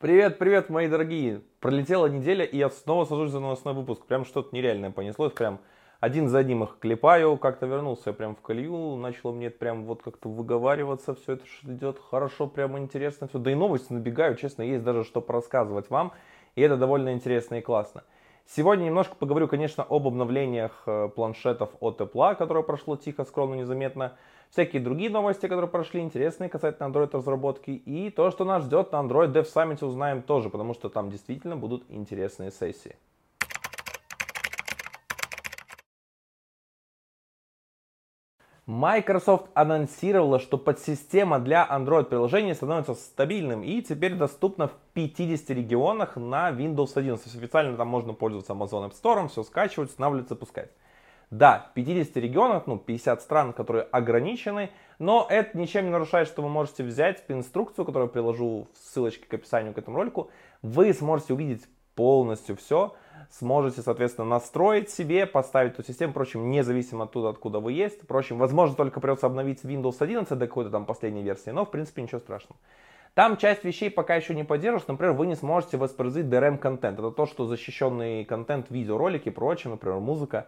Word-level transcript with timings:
Привет, 0.00 0.38
привет, 0.38 0.70
мои 0.70 0.86
дорогие. 0.86 1.42
Пролетела 1.58 2.06
неделя, 2.06 2.44
и 2.44 2.56
я 2.56 2.70
снова 2.70 3.04
сажусь 3.04 3.32
за 3.32 3.40
новостной 3.40 3.74
выпуск. 3.74 4.06
Прям 4.06 4.24
что-то 4.24 4.54
нереальное 4.54 4.92
понеслось. 4.92 5.32
Прям 5.32 5.58
один 5.98 6.28
за 6.28 6.38
одним 6.38 6.62
их 6.62 6.76
клепаю. 6.78 7.36
Как-то 7.36 7.66
вернулся 7.66 8.10
я 8.10 8.12
прям 8.12 8.36
в 8.36 8.40
колью. 8.40 8.94
Начало 8.94 9.32
мне 9.32 9.50
прям 9.50 9.86
вот 9.86 10.02
как-то 10.02 10.28
выговариваться. 10.28 11.16
Все 11.16 11.32
это 11.32 11.44
идет 11.64 11.98
хорошо, 11.98 12.46
прям 12.46 12.78
интересно. 12.78 13.26
Все. 13.26 13.40
Да 13.40 13.50
и 13.50 13.56
новости 13.56 13.92
набегают, 13.92 14.38
честно, 14.38 14.62
есть 14.62 14.84
даже 14.84 15.02
что 15.02 15.20
порассказывать 15.20 15.90
вам. 15.90 16.12
И 16.54 16.62
это 16.62 16.76
довольно 16.76 17.12
интересно 17.12 17.56
и 17.56 17.60
классно. 17.60 18.04
Сегодня 18.46 18.84
немножко 18.84 19.16
поговорю, 19.16 19.48
конечно, 19.48 19.82
об 19.82 20.06
обновлениях 20.06 20.84
э, 20.86 21.08
планшетов 21.08 21.70
от 21.80 22.00
Apple, 22.00 22.36
которое 22.36 22.62
прошло 22.62 22.94
тихо, 22.96 23.24
скромно, 23.24 23.56
незаметно. 23.56 24.12
Всякие 24.50 24.80
другие 24.80 25.10
новости, 25.10 25.46
которые 25.46 25.68
прошли, 25.68 26.00
интересные 26.00 26.48
касательно 26.48 26.86
Android 26.86 27.10
разработки. 27.12 27.70
И 27.70 28.10
то, 28.10 28.30
что 28.30 28.44
нас 28.44 28.64
ждет 28.64 28.92
на 28.92 28.96
Android 28.96 29.32
Dev 29.32 29.44
Summit, 29.44 29.84
узнаем 29.84 30.22
тоже, 30.22 30.48
потому 30.48 30.74
что 30.74 30.88
там 30.88 31.10
действительно 31.10 31.56
будут 31.56 31.84
интересные 31.88 32.50
сессии. 32.50 32.96
Microsoft 38.68 39.46
анонсировала, 39.54 40.38
что 40.38 40.58
подсистема 40.58 41.38
для 41.38 41.66
Android-приложений 41.66 42.54
становится 42.54 42.92
стабильным 42.92 43.62
и 43.62 43.80
теперь 43.80 44.14
доступна 44.14 44.68
в 44.68 44.72
50 44.92 45.48
регионах 45.56 46.16
на 46.16 46.50
Windows 46.50 46.92
11. 46.94 47.34
Официально 47.34 47.78
там 47.78 47.88
можно 47.88 48.12
пользоваться 48.12 48.52
Amazon 48.52 48.90
App 48.90 48.92
Store, 48.92 49.26
все 49.28 49.42
скачивать, 49.42 49.88
устанавливать, 49.88 50.28
запускать. 50.28 50.70
Да, 51.30 51.68
в 51.70 51.74
50 51.74 52.16
регионах, 52.16 52.66
ну 52.66 52.78
50 52.78 53.20
стран, 53.20 53.52
которые 53.52 53.82
ограничены, 53.82 54.70
но 54.98 55.26
это 55.28 55.58
ничем 55.58 55.84
не 55.84 55.90
нарушает, 55.90 56.26
что 56.26 56.40
вы 56.40 56.48
можете 56.48 56.82
взять 56.82 57.22
инструкцию, 57.28 57.84
которую 57.84 58.08
я 58.08 58.12
приложу 58.12 58.68
в 58.72 58.78
ссылочке 58.78 59.26
к 59.26 59.34
описанию 59.34 59.74
к 59.74 59.78
этому 59.78 59.98
ролику. 59.98 60.30
Вы 60.62 60.94
сможете 60.94 61.34
увидеть 61.34 61.68
полностью 61.94 62.56
все, 62.56 62.94
сможете, 63.30 63.82
соответственно, 63.82 64.26
настроить 64.26 64.88
себе, 64.88 65.26
поставить 65.26 65.74
эту 65.74 65.82
систему, 65.82 66.12
впрочем, 66.12 66.50
независимо 66.50 67.04
оттуда, 67.04 67.28
откуда 67.28 67.60
вы 67.60 67.72
есть. 67.72 68.02
Впрочем, 68.02 68.38
возможно, 68.38 68.74
только 68.74 69.00
придется 69.00 69.26
обновить 69.26 69.64
Windows 69.64 69.96
11 70.00 70.38
до 70.38 70.46
какой-то 70.46 70.70
там 70.70 70.86
последней 70.86 71.22
версии, 71.22 71.50
но, 71.50 71.66
в 71.66 71.70
принципе, 71.70 72.02
ничего 72.02 72.20
страшного. 72.20 72.58
Там 73.14 73.36
часть 73.36 73.64
вещей 73.64 73.90
пока 73.90 74.14
еще 74.14 74.34
не 74.34 74.44
поддерживается. 74.44 74.92
Например, 74.92 75.12
вы 75.12 75.26
не 75.26 75.34
сможете 75.34 75.76
воспроизводить 75.76 76.32
DRM-контент. 76.32 76.98
Это 76.98 77.10
то, 77.10 77.26
что 77.26 77.46
защищенный 77.46 78.24
контент, 78.24 78.70
видеоролики, 78.70 79.28
прочее, 79.28 79.72
например, 79.72 79.98
музыка. 79.98 80.46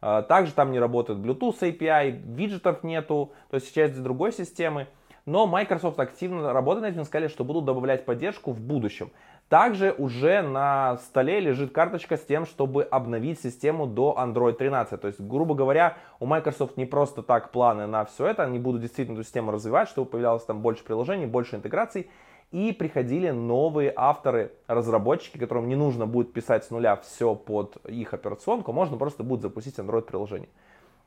А, 0.00 0.22
также 0.22 0.52
там 0.52 0.72
не 0.72 0.78
работает 0.78 1.18
Bluetooth 1.18 1.58
API, 1.60 2.10
виджетов 2.10 2.82
нету, 2.82 3.32
то 3.50 3.56
есть 3.56 3.74
часть 3.74 4.02
другой 4.02 4.32
системы. 4.32 4.86
Но 5.26 5.46
Microsoft 5.46 6.00
активно 6.00 6.52
работает 6.52 6.82
над 6.82 6.92
этим, 6.94 7.04
сказали, 7.04 7.28
что 7.28 7.44
будут 7.44 7.64
добавлять 7.64 8.04
поддержку 8.04 8.52
в 8.52 8.60
будущем. 8.60 9.10
Также 9.48 9.92
уже 9.98 10.42
на 10.42 10.96
столе 10.98 11.40
лежит 11.40 11.72
карточка 11.72 12.16
с 12.16 12.24
тем, 12.24 12.46
чтобы 12.46 12.84
обновить 12.84 13.40
систему 13.40 13.86
до 13.86 14.16
Android 14.18 14.54
13. 14.54 15.00
То 15.00 15.08
есть, 15.08 15.20
грубо 15.20 15.54
говоря, 15.54 15.96
у 16.20 16.26
Microsoft 16.26 16.76
не 16.76 16.86
просто 16.86 17.22
так 17.22 17.50
планы 17.50 17.86
на 17.86 18.04
все 18.04 18.28
это, 18.28 18.44
они 18.44 18.58
будут 18.58 18.80
действительно 18.80 19.16
эту 19.16 19.24
систему 19.24 19.50
развивать, 19.50 19.88
чтобы 19.88 20.08
появлялось 20.08 20.44
там 20.44 20.62
больше 20.62 20.84
приложений, 20.84 21.26
больше 21.26 21.56
интеграций. 21.56 22.08
И 22.50 22.72
приходили 22.72 23.30
новые 23.30 23.92
авторы, 23.94 24.52
разработчики, 24.66 25.38
которым 25.38 25.68
не 25.68 25.76
нужно 25.76 26.06
будет 26.06 26.32
писать 26.32 26.64
с 26.64 26.70
нуля 26.70 26.96
все 26.96 27.36
под 27.36 27.76
их 27.86 28.12
операционку, 28.12 28.72
можно 28.72 28.96
просто 28.96 29.22
будет 29.22 29.40
запустить 29.40 29.78
Android 29.78 30.02
приложение. 30.02 30.48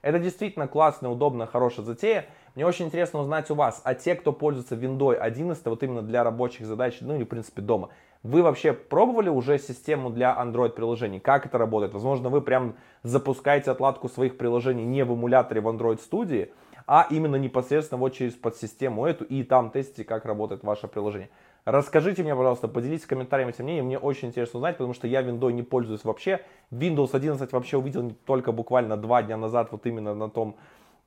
Это 0.02 0.20
действительно 0.20 0.68
классная, 0.68 1.10
удобная, 1.10 1.48
хорошая 1.48 1.86
затея. 1.86 2.26
Мне 2.56 2.66
очень 2.66 2.86
интересно 2.86 3.20
узнать 3.20 3.50
у 3.52 3.56
вас, 3.56 3.82
а 3.84 3.94
те, 3.94 4.16
кто 4.16 4.32
пользуется 4.32 4.76
Windows 4.76 5.16
11, 5.16 5.66
вот 5.66 5.84
именно 5.84 6.02
для 6.02 6.24
рабочих 6.24 6.66
задач, 6.66 6.98
ну 7.02 7.16
или 7.16 7.24
в 7.24 7.28
принципе 7.28 7.62
дома, 7.62 7.90
вы 8.22 8.42
вообще 8.42 8.72
пробовали 8.72 9.30
уже 9.30 9.58
систему 9.60 10.10
для 10.10 10.34
Android 10.38 10.70
приложений? 10.70 11.20
Как 11.20 11.46
это 11.46 11.58
работает? 11.58 11.94
Возможно, 11.94 12.30
вы 12.30 12.42
прям 12.42 12.76
запускаете 13.04 13.72
отладку 13.72 14.08
своих 14.08 14.38
приложений 14.38 14.86
не 14.86 15.04
в 15.04 15.14
эмуляторе 15.14 15.60
в 15.60 15.68
Android 15.68 16.00
Studio, 16.00 16.50
а 16.88 17.08
именно 17.10 17.36
непосредственно 17.36 18.00
вот 18.00 18.14
через 18.14 18.34
подсистему 18.34 19.06
эту 19.06 19.24
и 19.24 19.44
там 19.44 19.72
тестите, 19.72 20.04
как 20.04 20.26
работает 20.26 20.64
ваше 20.64 20.88
приложение. 20.88 21.30
Расскажите 21.66 22.24
мне, 22.24 22.36
пожалуйста, 22.36 22.68
поделитесь 22.68 23.06
комментариями 23.06 23.52
этим 23.52 23.64
мнением, 23.64 23.86
мне 23.86 23.98
очень 23.98 24.28
интересно 24.28 24.58
узнать, 24.58 24.76
потому 24.76 24.94
что 24.94 25.08
я 25.08 25.22
Windows 25.22 25.54
не 25.54 25.64
пользуюсь 25.64 26.04
вообще. 26.04 26.42
Windows 26.72 27.12
11 27.14 27.52
вообще 27.54 27.78
увидел 27.78 28.12
только 28.26 28.52
буквально 28.52 28.98
два 28.98 29.24
дня 29.24 29.38
назад, 29.38 29.72
вот 29.72 29.86
именно 29.86 30.14
на 30.14 30.30
том, 30.30 30.58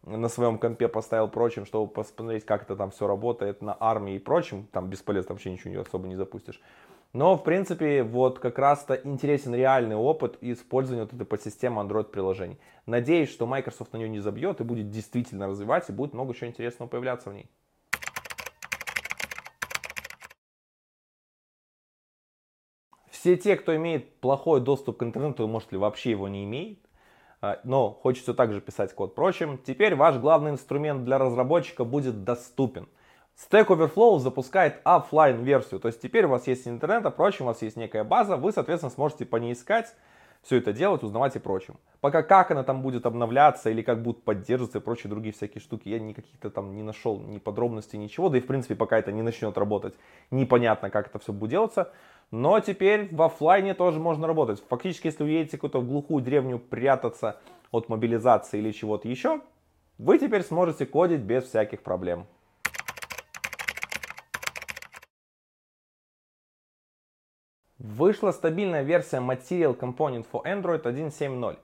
на 0.06 0.28
своем 0.28 0.58
компе 0.58 0.88
поставил 0.88 1.28
прочим, 1.28 1.66
чтобы 1.66 1.92
посмотреть, 1.92 2.46
как 2.46 2.62
это 2.62 2.76
там 2.76 2.90
все 2.90 3.06
работает 3.06 3.60
на 3.60 3.76
армии 3.78 4.14
и 4.14 4.18
прочим. 4.18 4.66
Там 4.72 4.88
бесполезно, 4.88 5.34
вообще 5.34 5.52
ничего 5.52 5.82
особо 5.82 6.08
не 6.08 6.16
запустишь. 6.16 6.60
Но, 7.16 7.34
в 7.34 7.44
принципе, 7.44 8.02
вот 8.02 8.40
как 8.40 8.58
раз-то 8.58 8.94
интересен 8.94 9.54
реальный 9.54 9.96
опыт 9.96 10.36
использования 10.42 11.04
вот 11.04 11.14
этой 11.14 11.24
подсистемы 11.24 11.80
Android 11.80 12.10
приложений. 12.10 12.58
Надеюсь, 12.84 13.30
что 13.30 13.46
Microsoft 13.46 13.94
на 13.94 13.96
нее 13.96 14.10
не 14.10 14.20
забьет 14.20 14.60
и 14.60 14.64
будет 14.64 14.90
действительно 14.90 15.46
развивать, 15.46 15.88
и 15.88 15.94
будет 15.94 16.12
много 16.12 16.34
еще 16.34 16.46
интересного 16.46 16.90
появляться 16.90 17.30
в 17.30 17.32
ней. 17.32 17.48
Все 23.10 23.38
те, 23.38 23.56
кто 23.56 23.74
имеет 23.74 24.20
плохой 24.20 24.60
доступ 24.60 24.98
к 24.98 25.02
интернету, 25.02 25.48
может 25.48 25.72
ли 25.72 25.78
вообще 25.78 26.10
его 26.10 26.28
не 26.28 26.44
имеет, 26.44 26.80
а, 27.40 27.60
но 27.64 27.92
хочется 27.92 28.34
также 28.34 28.60
писать 28.60 28.92
код. 28.94 29.12
Впрочем, 29.12 29.56
теперь 29.56 29.94
ваш 29.94 30.16
главный 30.16 30.50
инструмент 30.50 31.04
для 31.04 31.16
разработчика 31.16 31.84
будет 31.84 32.24
доступен. 32.24 32.88
Stack 33.36 33.66
Overflow 33.66 34.18
запускает 34.18 34.80
офлайн 34.84 35.42
версию, 35.42 35.78
то 35.78 35.88
есть 35.88 36.00
теперь 36.00 36.24
у 36.24 36.30
вас 36.30 36.46
есть 36.46 36.66
интернет, 36.66 37.04
а 37.04 37.10
прочим, 37.10 37.44
у 37.44 37.48
вас 37.48 37.60
есть 37.60 37.76
некая 37.76 38.02
база, 38.02 38.38
вы, 38.38 38.50
соответственно, 38.50 38.90
сможете 38.90 39.26
по 39.26 39.36
ней 39.36 39.52
искать, 39.52 39.94
все 40.40 40.56
это 40.56 40.72
делать, 40.72 41.02
узнавать 41.02 41.36
и 41.36 41.38
прочим. 41.38 41.76
Пока 42.00 42.22
как 42.22 42.50
она 42.50 42.62
там 42.62 42.80
будет 42.80 43.04
обновляться 43.04 43.68
или 43.68 43.82
как 43.82 44.02
будут 44.02 44.22
поддерживаться 44.22 44.78
и 44.78 44.80
прочие 44.80 45.10
другие 45.10 45.34
всякие 45.34 45.60
штуки, 45.60 45.88
я 45.90 45.98
никаких-то 45.98 46.50
там 46.50 46.74
не 46.74 46.82
нашел 46.82 47.20
ни 47.20 47.36
подробностей, 47.36 47.98
ничего, 47.98 48.30
да 48.30 48.38
и 48.38 48.40
в 48.40 48.46
принципе 48.46 48.74
пока 48.74 48.98
это 48.98 49.12
не 49.12 49.20
начнет 49.22 49.58
работать, 49.58 49.94
непонятно 50.30 50.88
как 50.88 51.08
это 51.08 51.18
все 51.18 51.34
будет 51.34 51.50
делаться. 51.50 51.92
Но 52.30 52.58
теперь 52.60 53.14
в 53.14 53.20
офлайне 53.20 53.74
тоже 53.74 54.00
можно 54.00 54.26
работать. 54.26 54.62
Фактически, 54.68 55.08
если 55.08 55.24
вы 55.24 55.30
едете 55.30 55.58
куда-то 55.58 55.80
в 55.80 55.86
глухую 55.86 56.24
древнюю 56.24 56.58
прятаться 56.58 57.38
от 57.70 57.88
мобилизации 57.90 58.58
или 58.58 58.72
чего-то 58.72 59.08
еще, 59.08 59.40
вы 59.98 60.18
теперь 60.18 60.42
сможете 60.42 60.86
кодить 60.86 61.20
без 61.20 61.44
всяких 61.44 61.82
проблем. 61.82 62.26
Вышла 67.78 68.32
стабильная 68.32 68.82
версия 68.82 69.18
Material 69.18 69.78
Component 69.78 70.26
for 70.32 70.42
Android 70.44 70.82
1.7.0. 70.82 71.58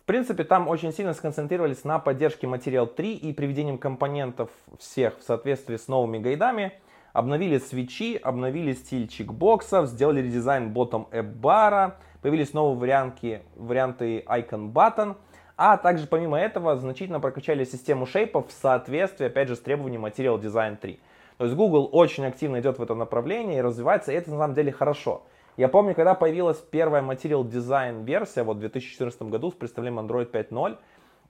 В 0.00 0.04
принципе, 0.06 0.44
там 0.44 0.66
очень 0.66 0.94
сильно 0.94 1.12
сконцентрировались 1.12 1.84
на 1.84 1.98
поддержке 1.98 2.46
Material 2.46 2.86
3 2.86 3.14
и 3.16 3.34
приведением 3.34 3.76
компонентов 3.76 4.48
всех 4.78 5.18
в 5.18 5.22
соответствии 5.22 5.76
с 5.76 5.86
новыми 5.86 6.18
гайдами. 6.18 6.72
Обновили 7.12 7.58
свечи, 7.58 8.16
обновили 8.16 8.72
стиль 8.72 9.08
чекбоксов, 9.08 9.88
сделали 9.88 10.22
редизайн 10.22 10.72
ботом 10.72 11.06
App 11.10 11.92
появились 12.22 12.54
новые 12.54 12.78
варианты, 12.78 13.42
варианты 13.54 14.20
Icon 14.20 14.72
Button, 14.72 15.16
а 15.58 15.76
также 15.76 16.06
помимо 16.06 16.38
этого 16.38 16.76
значительно 16.76 17.20
прокачали 17.20 17.64
систему 17.64 18.06
шейпов 18.06 18.48
в 18.48 18.52
соответствии, 18.52 19.26
опять 19.26 19.48
же, 19.48 19.56
с 19.56 19.60
требованием 19.60 20.06
Material 20.06 20.40
Design 20.40 20.78
3. 20.78 20.98
То 21.36 21.44
есть 21.44 21.56
Google 21.56 21.90
очень 21.92 22.24
активно 22.24 22.58
идет 22.60 22.78
в 22.78 22.82
этом 22.82 22.98
направлении 22.98 23.58
и 23.58 23.60
развивается, 23.60 24.12
и 24.12 24.14
это 24.14 24.30
на 24.30 24.38
самом 24.38 24.54
деле 24.54 24.72
хорошо. 24.72 25.24
Я 25.58 25.66
помню, 25.66 25.92
когда 25.96 26.14
появилась 26.14 26.58
первая 26.58 27.02
Material 27.02 27.42
Design 27.42 28.04
версия, 28.04 28.44
вот 28.44 28.58
в 28.58 28.60
2014 28.60 29.22
году 29.22 29.50
с 29.50 29.54
представлением 29.54 30.06
Android 30.06 30.30
5.0, 30.30 30.76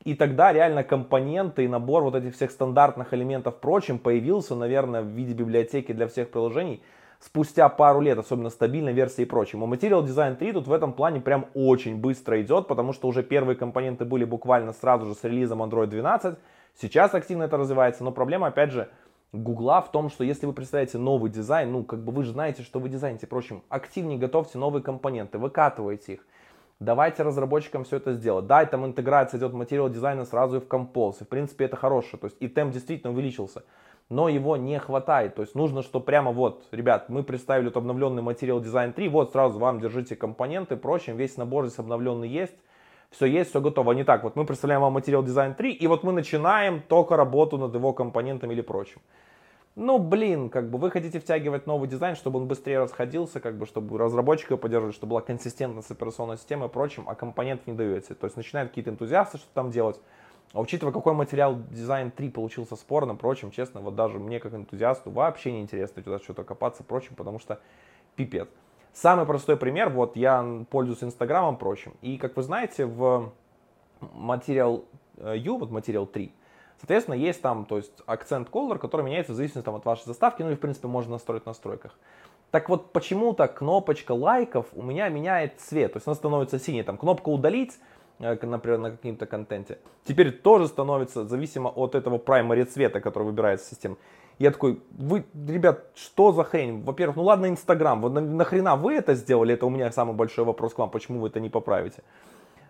и 0.05 0.15
тогда 0.15 0.53
реально 0.53 0.84
компоненты 0.84 1.65
и 1.65 1.69
набор 1.69 2.03
вот 2.03 2.15
этих 2.15 2.34
всех 2.34 2.50
стандартных 2.50 3.15
элементов 3.15 3.56
прочим 3.56 3.99
появился, 3.99 4.55
наверное, 4.55 5.00
в 5.00 5.06
виде 5.06 5.33
библиотеки 5.33 5.93
для 5.93 6.06
всех 6.06 6.31
приложений 6.31 6.83
спустя 7.21 7.71
пару 7.71 8.03
лет, 8.03 8.19
особенно 8.19 8.50
стабильной 8.50 8.93
версии 8.93 9.22
и 9.22 9.25
прочим. 9.25 9.65
А 9.65 9.66
Material 9.66 10.04
Design 10.04 10.36
3 10.36 10.53
тут 10.53 10.66
в 10.66 10.72
этом 10.75 10.92
плане 10.92 11.22
прям 11.22 11.47
очень 11.54 11.97
быстро 11.97 12.39
идет, 12.42 12.69
потому 12.69 12.92
что 12.92 13.09
уже 13.09 13.22
первые 13.22 13.57
компоненты 13.57 14.04
были 14.04 14.27
буквально 14.27 14.75
сразу 14.75 15.07
же 15.07 15.15
с 15.15 15.25
релизом 15.25 15.63
Android 15.63 15.86
12. 15.86 16.36
Сейчас 16.78 17.15
активно 17.15 17.45
это 17.45 17.57
развивается, 17.57 18.04
но 18.04 18.13
проблема, 18.13 18.48
опять 18.48 18.72
же, 18.72 18.91
Гугла 19.33 19.83
в 19.83 19.92
том, 19.92 20.09
что 20.09 20.25
если 20.25 20.47
вы 20.47 20.54
представляете 20.54 20.97
новый 20.97 21.30
дизайн, 21.30 21.71
ну, 21.71 21.84
как 21.84 22.03
бы 22.03 22.13
вы 22.13 22.25
же 22.25 22.33
знаете, 22.33 22.63
что 22.63 22.78
вы 22.80 22.89
дизайните, 22.89 23.27
впрочем, 23.27 23.63
активнее 23.69 24.19
готовьте 24.19 24.57
новые 24.57 24.83
компоненты, 24.83 25.36
выкатывайте 25.39 26.15
их. 26.15 26.27
Давайте 26.80 27.25
разработчикам 27.25 27.84
все 27.84 27.97
это 27.97 28.15
сделать. 28.15 28.47
Да, 28.47 28.65
там 28.65 28.86
интеграция 28.86 29.39
идет 29.39 29.53
материал 29.53 29.91
дизайна 29.91 30.25
сразу 30.25 30.59
и 30.59 30.60
в 30.60 30.69
Compose. 30.69 31.16
И, 31.21 31.25
в 31.25 31.28
принципе, 31.28 31.65
это 31.65 31.77
хорошее. 31.77 32.19
То 32.21 32.27
есть 32.27 32.36
и 32.41 32.47
темп 32.47 32.72
действительно 32.72 33.13
увеличился. 33.13 33.65
Но 34.09 34.28
его 34.28 34.57
не 34.57 34.78
хватает. 34.78 35.34
То 35.34 35.42
есть 35.42 35.57
нужно, 35.57 35.83
что 35.83 36.01
прямо 36.01 36.30
вот, 36.30 36.66
ребят, 36.71 37.09
мы 37.09 37.25
представили 37.25 37.66
вот 37.66 37.77
обновленный 37.77 38.22
материал 38.22 38.60
дизайн 38.60 38.92
3. 38.92 39.09
Вот 39.09 39.33
сразу 39.33 39.59
вам 39.59 39.80
держите 39.80 40.15
компоненты, 40.15 40.77
прочим. 40.77 41.16
Весь 41.16 41.36
набор 41.36 41.66
здесь 41.66 41.80
обновленный 41.80 42.28
есть. 42.28 42.54
Все 43.10 43.27
есть, 43.27 43.51
все 43.51 43.60
готово. 43.60 43.93
Не 43.93 44.05
так, 44.05 44.22
вот 44.22 44.37
мы 44.37 44.45
представляем 44.45 44.83
вам 44.83 44.93
материал 44.93 45.22
дизайн 45.22 45.55
3, 45.55 45.72
и 45.72 45.87
вот 45.87 46.05
мы 46.05 46.13
начинаем 46.13 46.83
только 46.83 47.16
работу 47.16 47.57
над 47.57 47.75
его 47.75 47.93
компонентами 47.93 48.53
или 48.53 48.60
прочим. 48.60 49.01
ну, 49.77 49.99
блин, 49.99 50.51
как 50.51 50.71
бы 50.71 50.78
вы 50.78 50.91
хотите 50.91 51.21
втягивать 51.21 51.66
новый 51.66 51.89
дизайн, 51.89 52.16
чтобы 52.16 52.41
он 52.41 52.49
быстрее 52.49 52.81
расходился, 52.81 53.41
как 53.41 53.57
бы, 53.57 53.65
чтобы 53.65 53.97
разработчика 53.97 54.57
поддерживать, 54.57 54.97
чтобы 54.97 55.10
была 55.10 55.21
консистентность 55.21 55.91
операционной 55.91 56.37
системы 56.37 56.66
и 56.66 56.69
прочим, 56.69 57.05
а 57.09 57.15
компонент 57.15 57.66
не 57.66 57.72
даете. 57.75 58.15
То 58.15 58.27
есть 58.27 58.37
начинают 58.37 58.71
какие-то 58.71 58.91
энтузиасты 58.91 59.39
что-то 59.39 59.54
там 59.54 59.71
делать. 59.71 60.01
А 60.53 60.61
учитывая, 60.61 60.93
какой 60.93 61.13
материал 61.15 61.59
дизайн 61.71 62.11
3 62.11 62.31
получился 62.31 62.75
спорным, 62.77 63.16
прочим, 63.19 63.51
честно, 63.51 63.81
вот 63.81 63.95
даже 63.95 64.19
мне 64.19 64.41
как 64.41 64.54
энтузиасту 64.54 65.11
вообще 65.11 65.53
не 65.53 65.61
интересно 65.61 66.03
туда 66.03 66.19
что-то 66.19 66.43
копаться, 66.43 66.83
прочим, 66.83 67.15
потому 67.15 67.39
что 67.39 67.61
пипец. 68.16 68.49
Самый 68.93 69.27
простой 69.27 69.57
пример, 69.57 69.91
вот 69.91 70.17
я 70.17 70.65
пользуюсь 70.71 71.05
Инстаграмом, 71.05 71.57
прочим, 71.57 71.95
и 72.03 72.19
как 72.19 72.37
вы 72.37 72.43
знаете, 72.43 72.87
в 72.87 73.33
материал 74.01 74.85
U, 75.17 75.59
вот 75.59 75.71
материал 75.71 76.07
3, 76.07 76.33
Соответственно, 76.79 77.17
есть 77.17 77.43
там, 77.43 77.65
то 77.65 77.77
есть 77.77 77.93
акцент 78.07 78.49
color, 78.51 78.79
который 78.79 79.05
меняется 79.05 79.33
в 79.33 79.37
зависимости 79.37 79.65
там, 79.65 79.75
от 79.75 79.85
вашей 79.85 80.05
заставки, 80.07 80.43
ну 80.43 80.53
и 80.53 80.55
в 80.55 80.61
принципе 80.61 80.87
можно 80.87 81.13
настроить 81.13 81.43
в 81.43 81.47
настройках. 81.47 81.99
Так 82.51 82.69
вот, 82.69 82.93
почему-то 82.93 83.47
кнопочка 83.49 84.13
лайков 84.13 84.67
у 84.75 84.83
меня 84.83 85.09
меняет 85.09 85.61
цвет, 85.61 85.93
то 85.93 85.97
есть 85.97 86.07
она 86.07 86.15
становится 86.15 86.59
синей, 86.59 86.85
там 86.85 86.97
кнопка 86.97 87.29
удалить, 87.29 87.79
э, 88.21 88.39
например, 88.41 88.79
на 88.79 88.91
каком-то 88.93 89.27
контенте, 89.27 89.79
теперь 90.05 90.31
тоже 90.31 90.69
становится 90.69 91.27
зависимо 91.27 91.69
от 91.69 91.95
этого 91.95 92.17
primary 92.17 92.65
цвета, 92.65 93.01
который 93.01 93.25
выбирается 93.25 93.69
система. 93.69 93.97
Я 94.39 94.53
такой, 94.53 94.81
вы, 94.91 95.25
ребят, 95.49 95.87
что 95.97 96.33
за 96.33 96.45
хрень? 96.45 96.83
Во-первых, 96.83 97.17
ну 97.17 97.25
ладно, 97.25 97.47
Инстаграм, 97.47 98.01
вот 98.01 98.13
нахрена 98.13 98.77
вы 98.77 98.95
это 98.95 99.15
сделали? 99.15 99.55
Это 99.55 99.67
у 99.67 99.71
меня 99.71 99.91
самый 99.91 100.15
большой 100.15 100.45
вопрос 100.45 100.75
к 100.75 100.79
вам, 100.79 100.91
почему 100.91 101.21
вы 101.21 101.29
это 101.29 101.41
не 101.41 101.51
поправите? 101.51 102.03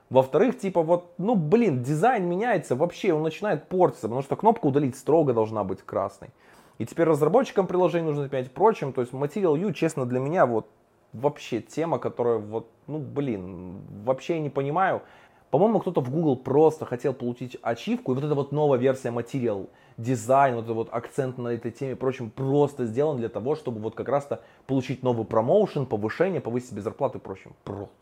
Во-вторых, 0.09 0.59
типа 0.59 0.82
вот, 0.82 1.12
ну 1.19 1.35
блин, 1.35 1.82
дизайн 1.82 2.26
меняется 2.26 2.75
вообще, 2.75 3.12
он 3.12 3.23
начинает 3.23 3.69
портиться, 3.69 4.09
потому 4.09 4.23
что 4.23 4.37
кнопка 4.37 4.67
удалить 4.67 4.97
строго 4.97 5.35
должна 5.35 5.65
быть 5.65 5.82
красной. 5.82 6.31
И 6.79 6.87
теперь 6.87 7.06
разработчикам 7.06 7.67
приложения 7.67 8.06
нужно 8.06 8.29
понять 8.29 8.50
прочим, 8.53 8.94
то 8.94 9.03
есть 9.03 9.12
Material 9.12 9.59
U, 9.59 9.73
честно, 9.73 10.06
для 10.06 10.20
меня 10.20 10.47
вот 10.47 10.69
вообще 11.12 11.61
тема, 11.61 11.99
которая 11.99 12.38
вот, 12.38 12.70
ну 12.87 12.99
блин, 12.99 13.82
вообще 14.05 14.37
я 14.37 14.41
не 14.41 14.50
понимаю. 14.50 15.03
По-моему, 15.50 15.80
кто-то 15.80 16.00
в 16.00 16.10
Google 16.10 16.36
просто 16.36 16.84
хотел 16.84 17.14
получить 17.14 17.56
ачивку, 17.62 18.12
и 18.12 18.14
вот 18.14 18.24
эта 18.24 18.34
вот 18.34 18.52
новая 18.52 18.78
версия 18.78 19.08
Material 19.08 19.68
дизайн, 19.96 20.54
вот 20.54 20.64
этот 20.64 20.76
вот 20.76 20.88
акцент 20.92 21.38
на 21.38 21.48
этой 21.48 21.70
теме 21.70 21.96
прочим, 21.96 22.30
просто 22.30 22.86
сделан 22.86 23.16
для 23.16 23.28
того, 23.28 23.56
чтобы 23.56 23.80
вот 23.80 23.94
как 23.94 24.08
раз-то 24.08 24.42
получить 24.66 25.02
новый 25.02 25.24
промоушен, 25.24 25.86
повышение, 25.86 26.40
повысить 26.40 26.70
себе 26.70 26.82
зарплату 26.82 27.18
и 27.18 27.20
прочим. 27.20 27.54
Просто 27.64 27.94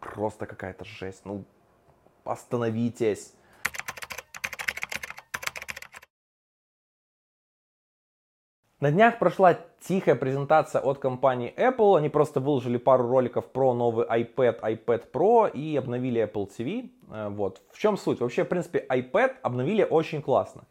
просто 0.00 0.46
какая-то 0.46 0.84
жесть. 0.84 1.22
Ну, 1.24 1.44
остановитесь. 2.24 3.32
На 8.80 8.92
днях 8.92 9.18
прошла 9.18 9.58
тихая 9.80 10.14
презентация 10.14 10.80
от 10.80 11.00
компании 11.00 11.52
Apple. 11.56 11.98
Они 11.98 12.08
просто 12.08 12.38
выложили 12.38 12.76
пару 12.76 13.08
роликов 13.08 13.46
про 13.46 13.74
новый 13.74 14.06
iPad, 14.06 14.60
iPad 14.60 15.10
Pro 15.10 15.50
и 15.50 15.76
обновили 15.76 16.22
Apple 16.22 16.48
TV. 16.48 16.88
Э, 17.10 17.28
вот. 17.28 17.60
В 17.72 17.78
чем 17.80 17.96
суть? 17.96 18.20
Вообще, 18.20 18.44
в 18.44 18.48
принципе, 18.48 18.86
iPad 18.88 19.34
обновили 19.42 19.82
очень 19.82 20.22
классно. 20.22 20.62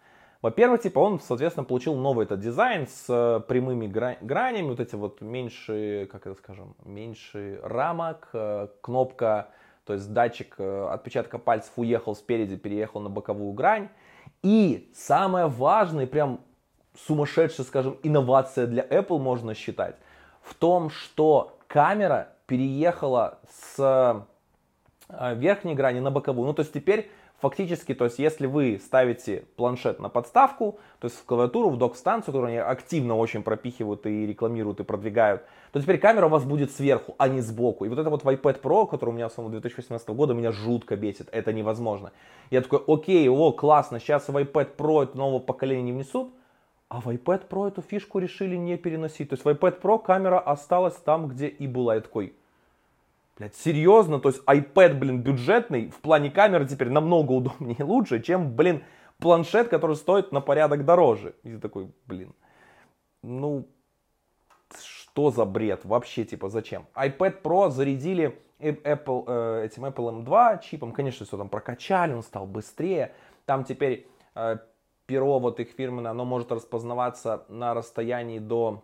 Во-первых, 0.41 0.83
типа 0.83 0.99
он, 0.99 1.19
соответственно, 1.19 1.65
получил 1.65 1.95
новый 1.95 2.23
этот 2.23 2.39
дизайн 2.39 2.87
с 2.87 3.07
э, 3.09 3.41
прямыми 3.45 3.87
гранями, 3.87 4.69
вот 4.69 4.79
эти 4.79 4.95
вот 4.95 5.19
меньше, 5.19 6.07
как 6.09 6.27
это 6.27 6.35
скажем, 6.35 6.75
меньше 6.85 7.59
рамок, 7.61 8.29
э, 8.31 8.69
кнопка, 8.79 9.49
то 9.83 9.91
есть 9.91 10.13
датчик 10.13 10.57
отпечатка 10.59 11.39
пальцев 11.39 11.73
уехал 11.75 12.15
спереди, 12.15 12.55
переехал 12.55 13.01
на 13.01 13.09
боковую 13.09 13.51
грань. 13.51 13.89
И 14.43 14.91
самое 14.93 15.47
важное, 15.47 16.07
прям 16.07 16.39
сумасшедшая, 17.05 17.65
скажем, 17.65 17.97
инновация 18.03 18.67
для 18.67 18.83
Apple 18.83 19.19
можно 19.19 19.53
считать, 19.53 19.95
в 20.41 20.55
том, 20.55 20.89
что 20.89 21.57
камера 21.67 22.29
переехала 22.47 23.39
с 23.49 24.25
верхней 25.09 25.75
грани 25.75 25.99
на 25.99 26.11
боковую. 26.11 26.47
Ну, 26.47 26.53
то 26.53 26.61
есть 26.61 26.73
теперь 26.73 27.09
Фактически, 27.39 27.93
то 27.93 28.05
есть 28.05 28.17
если 28.17 28.47
вы 28.47 28.81
ставите 28.83 29.45
планшет 29.57 29.99
на 29.99 30.09
подставку, 30.09 30.79
то 30.99 31.05
есть 31.05 31.19
в 31.19 31.23
клавиатуру, 31.23 31.69
в 31.69 31.77
док-станцию, 31.77 32.33
которую 32.33 32.47
они 32.47 32.57
активно 32.57 33.15
очень 33.15 33.43
пропихивают 33.43 34.07
и 34.07 34.25
рекламируют 34.25 34.79
и 34.79 34.83
продвигают, 34.83 35.43
то 35.71 35.79
теперь 35.79 35.99
камера 35.99 36.25
у 36.25 36.29
вас 36.29 36.45
будет 36.45 36.71
сверху, 36.71 37.13
а 37.19 37.27
не 37.27 37.41
сбоку. 37.41 37.85
И 37.85 37.89
вот 37.89 37.99
это 37.99 38.09
вот 38.09 38.23
в 38.23 38.27
iPad 38.27 38.59
Pro, 38.59 38.87
который 38.87 39.11
у 39.11 39.13
меня 39.13 39.29
в 39.29 39.33
самом 39.33 39.51
2018 39.51 40.09
года, 40.09 40.33
меня 40.33 40.51
жутко 40.51 40.95
бесит. 40.95 41.29
Это 41.31 41.53
невозможно. 41.53 42.11
Я 42.49 42.61
такой, 42.61 42.81
окей, 42.87 43.29
о, 43.29 43.51
классно, 43.51 43.99
сейчас 43.99 44.27
в 44.27 44.35
iPad 44.35 44.75
Pro 44.75 45.03
это 45.03 45.15
нового 45.15 45.37
поколения 45.37 45.83
не 45.83 45.91
внесут, 45.91 46.33
а 46.89 47.01
в 47.01 47.07
iPad 47.07 47.47
Pro 47.47 47.67
эту 47.67 47.81
фишку 47.81 48.19
решили 48.19 48.55
не 48.55 48.77
переносить. 48.77 49.29
То 49.29 49.33
есть 49.33 49.45
в 49.45 49.47
iPad 49.47 49.81
Pro 49.81 50.01
камера 50.01 50.39
осталась 50.39 50.95
там, 50.95 51.27
где 51.27 51.47
и 51.47 51.67
была. 51.67 51.95
Я 51.95 52.01
такой, 52.01 52.33
Блядь, 53.37 53.55
серьезно? 53.55 54.19
То 54.19 54.29
есть 54.29 54.41
iPad, 54.45 54.95
блин, 54.95 55.21
бюджетный 55.21 55.89
в 55.89 55.99
плане 55.99 56.31
камеры 56.31 56.67
теперь 56.67 56.89
намного 56.89 57.33
удобнее 57.33 57.75
и 57.77 57.83
лучше, 57.83 58.21
чем, 58.21 58.55
блин, 58.55 58.83
планшет, 59.19 59.67
который 59.69 59.95
стоит 59.95 60.31
на 60.31 60.41
порядок 60.41 60.85
дороже. 60.85 61.35
И 61.43 61.51
ты 61.51 61.59
такой, 61.59 61.91
блин, 62.07 62.33
ну, 63.21 63.67
что 64.81 65.29
за 65.29 65.45
бред? 65.45 65.85
Вообще, 65.85 66.25
типа, 66.25 66.49
зачем? 66.49 66.87
iPad 66.95 67.41
Pro 67.43 67.69
зарядили 67.69 68.39
Apple, 68.59 69.25
э, 69.27 69.65
этим 69.65 69.85
Apple 69.85 70.23
M2 70.23 70.63
чипом. 70.63 70.91
Конечно, 70.91 71.25
все 71.25 71.37
там 71.37 71.49
прокачали, 71.49 72.13
он 72.13 72.23
стал 72.23 72.47
быстрее. 72.47 73.13
Там 73.45 73.65
теперь 73.65 74.07
э, 74.33 74.57
перо 75.07 75.39
вот 75.39 75.59
их 75.59 75.69
фирменное, 75.71 76.11
оно 76.11 76.25
может 76.25 76.51
распознаваться 76.51 77.45
на 77.49 77.73
расстоянии 77.73 78.39
до 78.39 78.83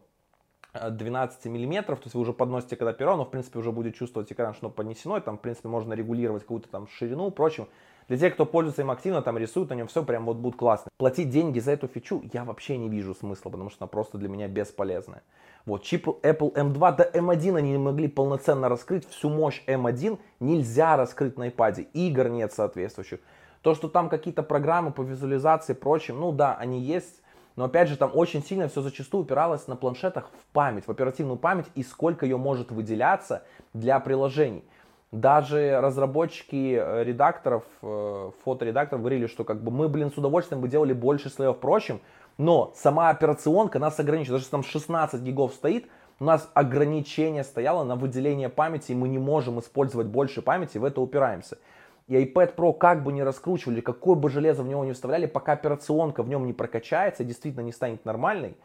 12 0.73 1.45
миллиметров, 1.45 1.99
то 1.99 2.05
есть 2.05 2.15
вы 2.15 2.21
уже 2.21 2.33
подносите 2.33 2.75
когда 2.75 2.93
перо, 2.93 3.15
но 3.15 3.25
в 3.25 3.29
принципе 3.29 3.59
уже 3.59 3.71
будет 3.71 3.95
чувствовать 3.95 4.31
экран, 4.31 4.55
что 4.55 4.69
поднесено, 4.69 5.17
и 5.17 5.21
там 5.21 5.37
в 5.37 5.41
принципе 5.41 5.67
можно 5.67 5.93
регулировать 5.93 6.43
какую-то 6.43 6.69
там 6.69 6.87
ширину, 6.87 7.29
прочим. 7.29 7.67
Для 8.07 8.17
тех, 8.17 8.33
кто 8.33 8.45
пользуется 8.45 8.81
им 8.81 8.91
активно, 8.91 9.21
там 9.21 9.37
рисуют 9.37 9.69
на 9.69 9.75
нем 9.75 9.87
все 9.87 10.03
прям 10.03 10.25
вот 10.25 10.37
будет 10.37 10.55
классно. 10.55 10.91
Платить 10.97 11.29
деньги 11.29 11.59
за 11.59 11.71
эту 11.71 11.87
фичу 11.87 12.21
я 12.33 12.43
вообще 12.43 12.77
не 12.77 12.89
вижу 12.89 13.13
смысла, 13.13 13.49
потому 13.49 13.69
что 13.69 13.83
она 13.83 13.87
просто 13.87 14.17
для 14.17 14.29
меня 14.29 14.47
бесполезная. 14.47 15.21
Вот, 15.65 15.83
чип 15.83 16.07
Apple 16.07 16.53
M2 16.53 16.95
до 16.97 17.03
M1 17.03 17.57
они 17.57 17.71
не 17.71 17.77
могли 17.77 18.07
полноценно 18.09 18.67
раскрыть, 18.67 19.07
всю 19.07 19.29
мощь 19.29 19.63
M1 19.67 20.19
нельзя 20.39 20.97
раскрыть 20.97 21.37
на 21.37 21.47
iPad, 21.47 21.87
игр 21.93 22.27
нет 22.27 22.51
соответствующих. 22.51 23.19
То, 23.63 23.73
что 23.73 23.87
там 23.87 24.09
какие-то 24.09 24.43
программы 24.43 24.91
по 24.91 25.01
визуализации 25.01 25.73
и 25.73 25.75
прочим, 25.75 26.19
ну 26.19 26.31
да, 26.31 26.53
они 26.55 26.81
есть, 26.81 27.23
но 27.55 27.65
опять 27.65 27.87
же, 27.87 27.97
там 27.97 28.11
очень 28.13 28.43
сильно 28.43 28.67
все 28.67 28.81
зачастую 28.81 29.23
упиралось 29.23 29.67
на 29.67 29.75
планшетах 29.75 30.29
в 30.29 30.53
память, 30.53 30.85
в 30.85 30.91
оперативную 30.91 31.37
память 31.37 31.67
и 31.73 31.81
сколько 31.81 32.25
ее 32.25 32.37
может 32.37 32.71
выделяться 32.71 33.43
для 33.73 33.99
приложений. 33.99 34.65
Даже 35.13 35.79
разработчики 35.79 36.75
э, 36.77 37.03
редакторов, 37.03 37.63
э, 37.83 38.31
фоторедакторов 38.43 39.01
говорили, 39.01 39.27
что 39.27 39.43
как 39.43 39.63
бы 39.63 39.71
мы, 39.71 39.87
блин, 39.87 40.11
с 40.11 40.17
удовольствием 40.17 40.59
бы 40.59 40.67
делали 40.67 40.91
больше 40.91 41.29
слоев 41.29 41.57
впрочем, 41.57 42.01
но 42.37 42.73
сама 42.75 43.11
операционка 43.11 43.79
нас 43.79 43.99
ограничивает. 43.99 44.41
Даже 44.41 44.43
если 44.45 44.51
там 44.51 44.63
16 44.63 45.21
гигов 45.21 45.53
стоит, 45.53 45.87
у 46.19 46.25
нас 46.25 46.49
ограничение 46.53 47.43
стояло 47.43 47.83
на 47.83 47.95
выделение 47.95 48.49
памяти, 48.49 48.91
и 48.91 48.95
мы 48.95 49.07
не 49.07 49.19
можем 49.19 49.59
использовать 49.59 50.07
больше 50.07 50.41
памяти, 50.41 50.79
в 50.79 50.83
это 50.83 50.99
упираемся. 50.99 51.59
И 52.07 52.15
iPad 52.15 52.55
Pro 52.55 52.73
как 52.73 53.03
бы 53.03 53.13
не 53.13 53.23
раскручивали, 53.23 53.81
какое 53.81 54.15
бы 54.15 54.29
железо 54.29 54.63
в 54.63 54.67
него 54.67 54.83
не 54.83 54.91
вставляли, 54.91 55.25
пока 55.25 55.53
операционка 55.53 56.21
в 56.23 56.29
нем 56.29 56.45
не 56.45 56.53
прокачается, 56.53 57.23
действительно 57.23 57.63
не 57.63 57.71
станет 57.71 58.03
нормальной, 58.03 58.57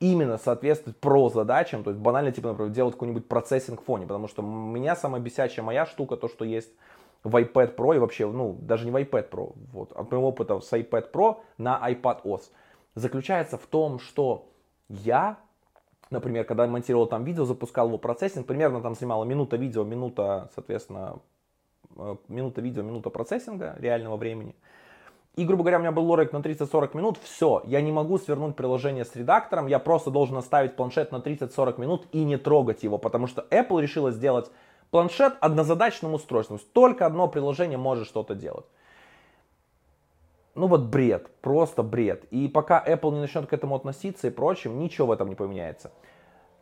именно 0.00 0.36
соответствует 0.36 0.98
про 0.98 1.28
задачам, 1.28 1.84
то 1.84 1.90
есть 1.90 2.02
банально, 2.02 2.32
типа, 2.32 2.48
например, 2.48 2.72
делать 2.72 2.94
какой-нибудь 2.94 3.28
процессинг 3.28 3.82
в 3.82 3.84
фоне, 3.84 4.06
потому 4.06 4.26
что 4.26 4.42
меня 4.42 4.96
самая 4.96 5.20
бесячая 5.20 5.64
моя 5.64 5.86
штука, 5.86 6.16
то, 6.16 6.28
что 6.28 6.44
есть 6.44 6.72
в 7.22 7.36
iPad 7.36 7.76
Pro 7.76 7.94
и 7.94 7.98
вообще, 7.98 8.26
ну, 8.26 8.56
даже 8.60 8.84
не 8.84 8.90
в 8.90 8.96
iPad 8.96 9.30
Pro, 9.30 9.52
вот, 9.72 9.92
от 9.92 10.10
моего 10.10 10.28
опыта 10.28 10.58
с 10.58 10.72
iPad 10.72 11.12
Pro 11.12 11.36
на 11.56 11.80
iPad 11.88 12.22
OS, 12.24 12.50
заключается 12.96 13.58
в 13.58 13.66
том, 13.66 14.00
что 14.00 14.48
я, 14.88 15.38
например, 16.10 16.44
когда 16.44 16.66
монтировал 16.66 17.06
там 17.06 17.22
видео, 17.22 17.44
запускал 17.44 17.86
его 17.86 17.98
процессинг, 17.98 18.46
примерно 18.46 18.80
там 18.80 18.96
снимала 18.96 19.24
минута 19.24 19.56
видео, 19.56 19.84
минута, 19.84 20.50
соответственно, 20.54 21.20
минута 22.28 22.60
видео, 22.60 22.82
минута 22.82 23.10
процессинга 23.10 23.76
реального 23.78 24.16
времени. 24.16 24.54
И, 25.34 25.46
грубо 25.46 25.62
говоря, 25.62 25.78
у 25.78 25.80
меня 25.80 25.92
был 25.92 26.04
лорик 26.04 26.32
на 26.32 26.38
30-40 26.38 26.94
минут, 26.96 27.18
все, 27.22 27.62
я 27.64 27.80
не 27.80 27.90
могу 27.90 28.18
свернуть 28.18 28.54
приложение 28.54 29.06
с 29.06 29.16
редактором, 29.16 29.66
я 29.66 29.78
просто 29.78 30.10
должен 30.10 30.36
оставить 30.36 30.76
планшет 30.76 31.10
на 31.10 31.16
30-40 31.16 31.80
минут 31.80 32.06
и 32.12 32.22
не 32.22 32.36
трогать 32.36 32.82
его, 32.82 32.98
потому 32.98 33.26
что 33.26 33.46
Apple 33.50 33.80
решила 33.80 34.10
сделать 34.10 34.50
планшет 34.90 35.34
однозадачным 35.40 36.12
устройством. 36.12 36.60
Только 36.74 37.06
одно 37.06 37.28
приложение 37.28 37.78
может 37.78 38.06
что-то 38.06 38.34
делать. 38.34 38.66
Ну 40.54 40.66
вот 40.66 40.82
бред, 40.82 41.30
просто 41.40 41.82
бред. 41.82 42.24
И 42.30 42.46
пока 42.46 42.84
Apple 42.86 43.12
не 43.12 43.20
начнет 43.20 43.46
к 43.46 43.54
этому 43.54 43.74
относиться 43.74 44.26
и 44.26 44.30
прочим, 44.30 44.78
ничего 44.78 45.06
в 45.06 45.12
этом 45.12 45.30
не 45.30 45.34
поменяется. 45.34 45.92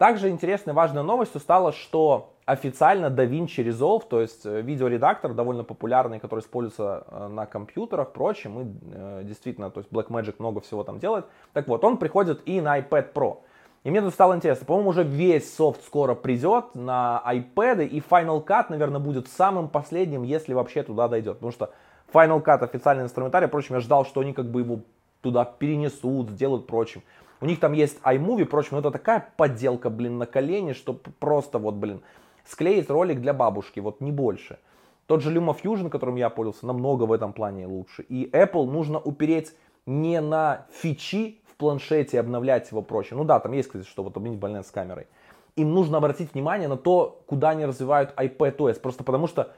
Также 0.01 0.31
интересной 0.31 0.73
важной 0.73 1.03
новостью 1.03 1.43
стало, 1.43 1.73
что 1.73 2.33
официально 2.47 3.09
DaVinci 3.09 3.59
Resolve, 3.59 4.05
то 4.09 4.23
есть 4.23 4.47
э, 4.47 4.63
видеоредактор 4.63 5.35
довольно 5.35 5.63
популярный, 5.63 6.19
который 6.19 6.41
используется 6.41 7.05
э, 7.07 7.29
на 7.29 7.45
компьютерах, 7.45 8.15
прочим, 8.15 8.61
и 8.61 8.67
э, 8.95 9.21
действительно, 9.25 9.71
то 9.71 9.81
есть 9.81 9.93
Blackmagic 9.93 10.37
много 10.39 10.63
всего 10.63 10.85
там 10.85 11.01
делает. 11.01 11.27
Так 11.53 11.69
вот, 11.69 11.85
он 11.85 11.99
приходит 11.99 12.41
и 12.47 12.63
на 12.63 12.79
iPad 12.79 13.13
Pro. 13.13 13.41
И 13.85 13.91
мне 13.91 14.01
тут 14.01 14.15
стало 14.15 14.35
интересно, 14.35 14.65
по-моему, 14.65 14.89
уже 14.89 15.03
весь 15.03 15.55
софт 15.55 15.85
скоро 15.85 16.15
придет 16.15 16.75
на 16.75 17.23
iPad, 17.27 17.85
и 17.85 18.01
Final 18.01 18.43
Cut, 18.43 18.69
наверное, 18.71 19.01
будет 19.01 19.29
самым 19.29 19.69
последним, 19.69 20.23
если 20.23 20.55
вообще 20.55 20.83
туда 20.83 21.09
дойдет. 21.09 21.35
Потому 21.35 21.53
что 21.53 21.75
Final 22.11 22.43
Cut 22.43 22.65
официальный 22.65 23.05
инструментарий, 23.05 23.49
впрочем, 23.49 23.75
я 23.75 23.83
ждал, 23.83 24.07
что 24.07 24.23
они 24.23 24.33
как 24.33 24.47
бы 24.47 24.61
его 24.61 24.81
туда 25.21 25.45
перенесут, 25.45 26.31
сделают 26.31 26.67
прочим. 26.67 27.03
У 27.41 27.47
них 27.47 27.61
там 27.61 27.73
есть 27.73 27.99
iMovie, 28.03 28.45
прочим, 28.45 28.71
но 28.73 28.81
это 28.81 28.91
такая 28.91 29.33
подделка, 29.37 29.91
блин, 29.91 30.19
на 30.19 30.27
колени, 30.27 30.73
что 30.73 30.95
просто 30.95 31.59
вот, 31.59 31.75
блин, 31.75 32.03
склеить 32.45 32.91
ролик 32.91 33.21
для 33.21 33.33
бабушки, 33.33 33.81
вот 33.81 34.01
не 34.01 34.13
больше. 34.13 34.59
Тот 35.07 35.23
же 35.23 35.35
LumaFusion, 35.35 35.89
которым 35.89 36.17
я 36.17 36.31
пользовался, 36.31 36.67
намного 36.67 37.05
в 37.05 37.13
этом 37.13 37.33
плане 37.33 37.67
лучше. 37.67 38.03
И 38.03 38.31
Apple 38.31 38.67
нужно 38.67 39.01
упереть 39.01 39.55
не 39.87 40.21
на 40.21 40.67
фичи 40.71 41.41
планшете, 41.61 42.19
обновлять 42.19 42.71
его 42.71 42.83
проще. 42.83 43.15
Ну 43.15 43.25
да, 43.25 43.39
там 43.39 43.53
есть, 43.53 43.69
кстати, 43.69 43.87
что 43.87 44.03
вот 44.03 44.17
обменить 44.17 44.39
баланс 44.41 44.69
с 44.69 44.71
камерой. 44.71 45.07
Им 45.57 45.75
нужно 45.75 45.99
обратить 45.99 46.33
внимание 46.33 46.69
на 46.69 46.77
то, 46.77 47.23
куда 47.27 47.51
они 47.51 47.67
развивают 47.67 48.15
iPadOS. 48.17 48.81
Просто 48.81 49.05
потому 49.05 49.27
что 49.27 49.53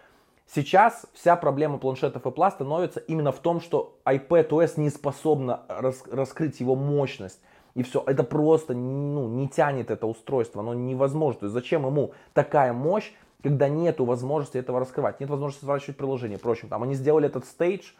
сейчас 0.46 1.06
вся 1.14 1.36
проблема 1.36 1.78
планшетов 1.78 2.24
Apple 2.24 2.50
становится 2.50 2.98
именно 3.00 3.30
в 3.30 3.38
том, 3.38 3.60
что 3.60 3.96
iPadOS 4.04 4.72
не 4.76 4.90
способна 4.90 5.60
рас, 5.68 6.02
раскрыть 6.10 6.58
его 6.58 6.74
мощность. 6.74 7.40
И 7.74 7.82
все, 7.82 8.02
это 8.06 8.22
просто 8.22 8.74
ну, 8.74 9.28
не 9.28 9.48
тянет 9.48 9.90
это 9.90 10.06
устройство, 10.06 10.60
оно 10.60 10.74
невозможно. 10.74 11.40
То 11.40 11.46
есть 11.46 11.54
зачем 11.54 11.86
ему 11.86 12.12
такая 12.34 12.72
мощь, 12.72 13.12
когда 13.42 13.68
нет 13.68 13.98
возможности 14.00 14.58
этого 14.58 14.80
раскрывать, 14.80 15.20
нет 15.20 15.30
возможности 15.30 15.64
сворачивать 15.64 15.96
приложение. 15.96 16.38
Впрочем, 16.38 16.68
там 16.68 16.82
они 16.82 16.94
сделали 16.94 17.26
этот 17.26 17.44
стейдж, 17.46 17.92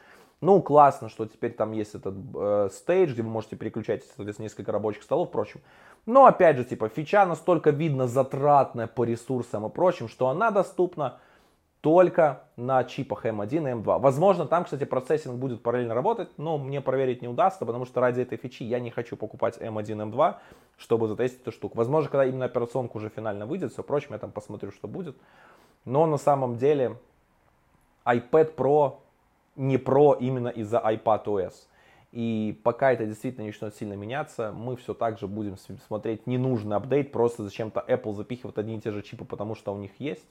ну, 0.42 0.60
классно, 0.60 1.08
что 1.08 1.24
теперь 1.24 1.52
там 1.52 1.70
есть 1.70 1.94
этот 1.94 2.16
э, 2.34 2.68
стейдж, 2.72 3.12
где 3.12 3.22
вы 3.22 3.28
можете 3.28 3.54
переключать, 3.54 4.02
соответственно, 4.16 4.46
несколько 4.46 4.72
рабочих 4.72 5.04
столов, 5.04 5.28
впрочем. 5.28 5.60
Но, 6.04 6.26
опять 6.26 6.56
же, 6.56 6.64
типа, 6.64 6.88
фича 6.88 7.24
настолько 7.24 7.70
видно 7.70 8.08
затратная 8.08 8.88
по 8.88 9.04
ресурсам 9.04 9.66
и 9.66 9.70
прочим, 9.70 10.08
что 10.08 10.28
она 10.28 10.50
доступна 10.50 11.20
только 11.82 12.44
на 12.56 12.84
чипах 12.84 13.26
M1 13.26 13.48
и 13.50 13.82
M2. 13.82 13.98
Возможно, 13.98 14.46
там, 14.46 14.62
кстати, 14.64 14.84
процессинг 14.84 15.34
будет 15.34 15.64
параллельно 15.64 15.94
работать, 15.94 16.28
но 16.38 16.56
мне 16.56 16.80
проверить 16.80 17.22
не 17.22 17.28
удастся, 17.28 17.66
потому 17.66 17.86
что 17.86 18.00
ради 18.00 18.20
этой 18.20 18.38
фичи 18.38 18.62
я 18.62 18.78
не 18.78 18.90
хочу 18.90 19.16
покупать 19.16 19.58
M1, 19.58 20.12
M2, 20.12 20.36
чтобы 20.78 21.08
затестить 21.08 21.42
эту 21.42 21.50
штуку. 21.50 21.76
Возможно, 21.76 22.08
когда 22.08 22.24
именно 22.24 22.44
операционка 22.44 22.96
уже 22.96 23.08
финально 23.08 23.46
выйдет, 23.46 23.72
все 23.72 23.82
прочим, 23.82 24.12
я 24.12 24.18
там 24.18 24.30
посмотрю, 24.30 24.70
что 24.70 24.86
будет. 24.86 25.16
Но 25.84 26.06
на 26.06 26.18
самом 26.18 26.56
деле 26.56 26.98
iPad 28.04 28.54
Pro 28.54 28.98
не 29.56 29.76
про 29.76 30.14
именно 30.14 30.48
из-за 30.48 30.78
iPadOS. 30.78 31.54
И 32.12 32.60
пока 32.62 32.92
это 32.92 33.06
действительно 33.06 33.42
не 33.42 33.48
начнет 33.48 33.74
сильно 33.74 33.94
меняться, 33.94 34.52
мы 34.52 34.76
все 34.76 34.94
так 34.94 35.18
же 35.18 35.26
будем 35.26 35.56
смотреть 35.56 36.28
ненужный 36.28 36.76
апдейт, 36.76 37.10
просто 37.10 37.42
зачем-то 37.42 37.84
Apple 37.88 38.12
запихивает 38.12 38.56
одни 38.58 38.76
и 38.76 38.80
те 38.80 38.92
же 38.92 39.02
чипы, 39.02 39.24
потому 39.24 39.56
что 39.56 39.74
у 39.74 39.78
них 39.78 39.90
есть, 39.98 40.28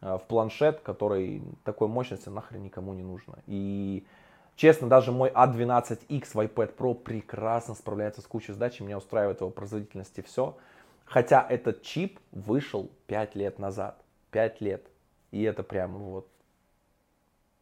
в 0.00 0.22
планшет, 0.28 0.80
который 0.80 1.42
такой 1.64 1.88
мощности 1.88 2.28
нахрен 2.28 2.62
никому 2.62 2.92
не 2.94 3.02
нужно. 3.02 3.38
И 3.46 4.06
честно, 4.54 4.88
даже 4.88 5.12
мой 5.12 5.30
A12X 5.30 6.28
в 6.34 6.36
iPad 6.36 6.76
Pro 6.76 6.94
прекрасно 6.94 7.74
справляется 7.74 8.20
с 8.20 8.26
кучей 8.26 8.52
задач, 8.52 8.80
и 8.80 8.84
меня 8.84 8.98
устраивает 8.98 9.40
его 9.40 9.50
производительность 9.50 10.18
и 10.18 10.22
все. 10.22 10.56
Хотя 11.04 11.46
этот 11.48 11.82
чип 11.82 12.18
вышел 12.32 12.90
5 13.06 13.36
лет 13.36 13.58
назад. 13.58 14.02
5 14.32 14.60
лет. 14.60 14.86
И 15.30 15.42
это 15.42 15.62
прямо 15.62 15.98
вот 15.98 16.28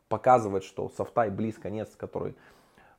показывает, 0.08 0.64
что 0.64 0.88
софта 0.88 1.26
и 1.26 1.30
близ 1.30 1.58
конец, 1.58 1.90
который 1.96 2.34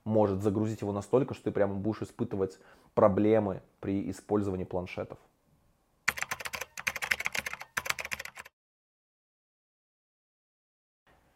может 0.04 0.42
загрузить 0.44 0.82
его 0.82 0.92
настолько, 0.92 1.34
что 1.34 1.46
ты 1.46 1.52
прямо 1.52 1.74
будешь 1.74 2.02
испытывать 2.02 2.60
проблемы 2.94 3.62
при 3.80 4.10
использовании 4.10 4.66
планшетов. 4.66 5.18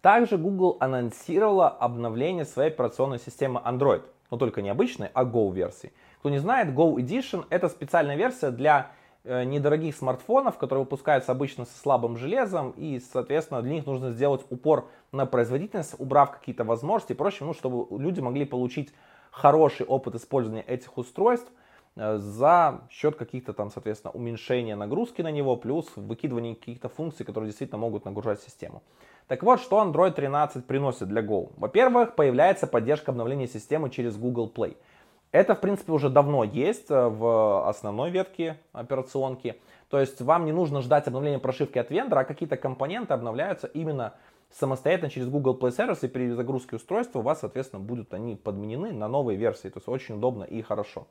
Также 0.01 0.37
Google 0.37 0.77
анонсировала 0.79 1.67
обновление 1.67 2.45
своей 2.45 2.69
операционной 2.69 3.19
системы 3.19 3.61
Android. 3.65 4.03
Но 4.31 4.37
только 4.37 4.61
не 4.61 4.69
обычной, 4.69 5.09
а 5.13 5.25
Go 5.25 5.53
версии. 5.53 5.91
Кто 6.19 6.29
не 6.29 6.37
знает, 6.37 6.69
Go 6.69 6.95
Edition 6.95 7.45
это 7.49 7.67
специальная 7.69 8.15
версия 8.15 8.51
для 8.51 8.91
Э, 9.25 9.43
недорогих 9.43 9.97
смартфонов, 9.97 10.57
которые 10.57 10.85
выпускаются 10.85 11.33
обычно 11.33 11.65
со 11.65 11.77
слабым 11.77 12.15
железом, 12.15 12.71
и, 12.77 12.99
соответственно, 12.99 13.61
для 13.61 13.73
них 13.73 13.85
нужно 13.85 14.11
сделать 14.11 14.45
упор 14.49 14.89
на 15.11 15.25
производительность, 15.25 15.95
убрав 15.99 16.31
какие-то 16.31 16.63
возможности 16.63 17.11
и 17.11 17.15
прочее, 17.15 17.45
ну, 17.45 17.53
чтобы 17.53 17.85
люди 18.01 18.21
могли 18.21 18.45
получить 18.45 18.93
хороший 19.29 19.85
опыт 19.85 20.15
использования 20.15 20.61
этих 20.61 20.97
устройств 20.97 21.51
э, 21.97 22.17
за 22.17 22.81
счет 22.89 23.17
каких-то 23.17 23.51
там, 23.51 23.71
соответственно, 23.71 24.13
уменьшения 24.13 24.77
нагрузки 24.77 25.21
на 25.21 25.31
него, 25.31 25.57
плюс 25.57 25.91
выкидывания 25.97 26.55
каких-то 26.55 26.87
функций, 26.87 27.25
которые 27.25 27.49
действительно 27.49 27.77
могут 27.77 28.05
нагружать 28.05 28.41
систему. 28.41 28.83
Так 29.29 29.41
вот, 29.43 29.61
что 29.61 29.81
Android 29.81 30.11
13 30.11 30.65
приносит 30.65 31.07
для 31.07 31.21
Go? 31.21 31.53
Во-первых, 31.55 32.15
появляется 32.15 32.67
поддержка 32.67 33.11
обновления 33.11 33.47
системы 33.47 33.89
через 33.89 34.17
Google 34.17 34.51
Play– 34.53 34.75
это, 35.31 35.53
в 35.53 35.61
принципе, 35.61 35.91
уже 35.91 36.09
давно 36.09 36.43
есть 36.43 36.89
э, 36.89 37.07
в 37.07 37.67
основной 37.67 38.09
ветке 38.09 38.59
операционки. 38.71 39.61
То 39.89 39.99
есть 39.99 40.21
вам 40.21 40.45
не 40.45 40.51
нужно 40.51 40.81
ждать 40.81 41.07
обновления 41.07 41.37
прошивки 41.37 41.77
от 41.77 41.91
вендора, 41.91 42.21
а 42.21 42.23
какие-то 42.23 42.57
компоненты 42.57 43.13
обновляются 43.13 43.67
именно 43.67 44.15
самостоятельно 44.51 45.11
через 45.11 45.27
Google 45.27 45.55
Play 45.59 45.69
Service, 45.69 45.99
и 46.01 46.07
при 46.07 46.31
загрузке 46.31 46.77
устройства 46.77 47.19
у 47.19 47.21
вас, 47.21 47.41
соответственно, 47.41 47.79
будут 47.79 48.13
они 48.15 48.35
подменены 48.35 48.91
на 48.91 49.07
новые 49.07 49.37
версии. 49.37 49.69
То 49.69 49.77
есть 49.77 49.87
очень 49.87 50.15
удобно 50.15 50.43
и 50.43 50.63
хорошо. 50.63 51.05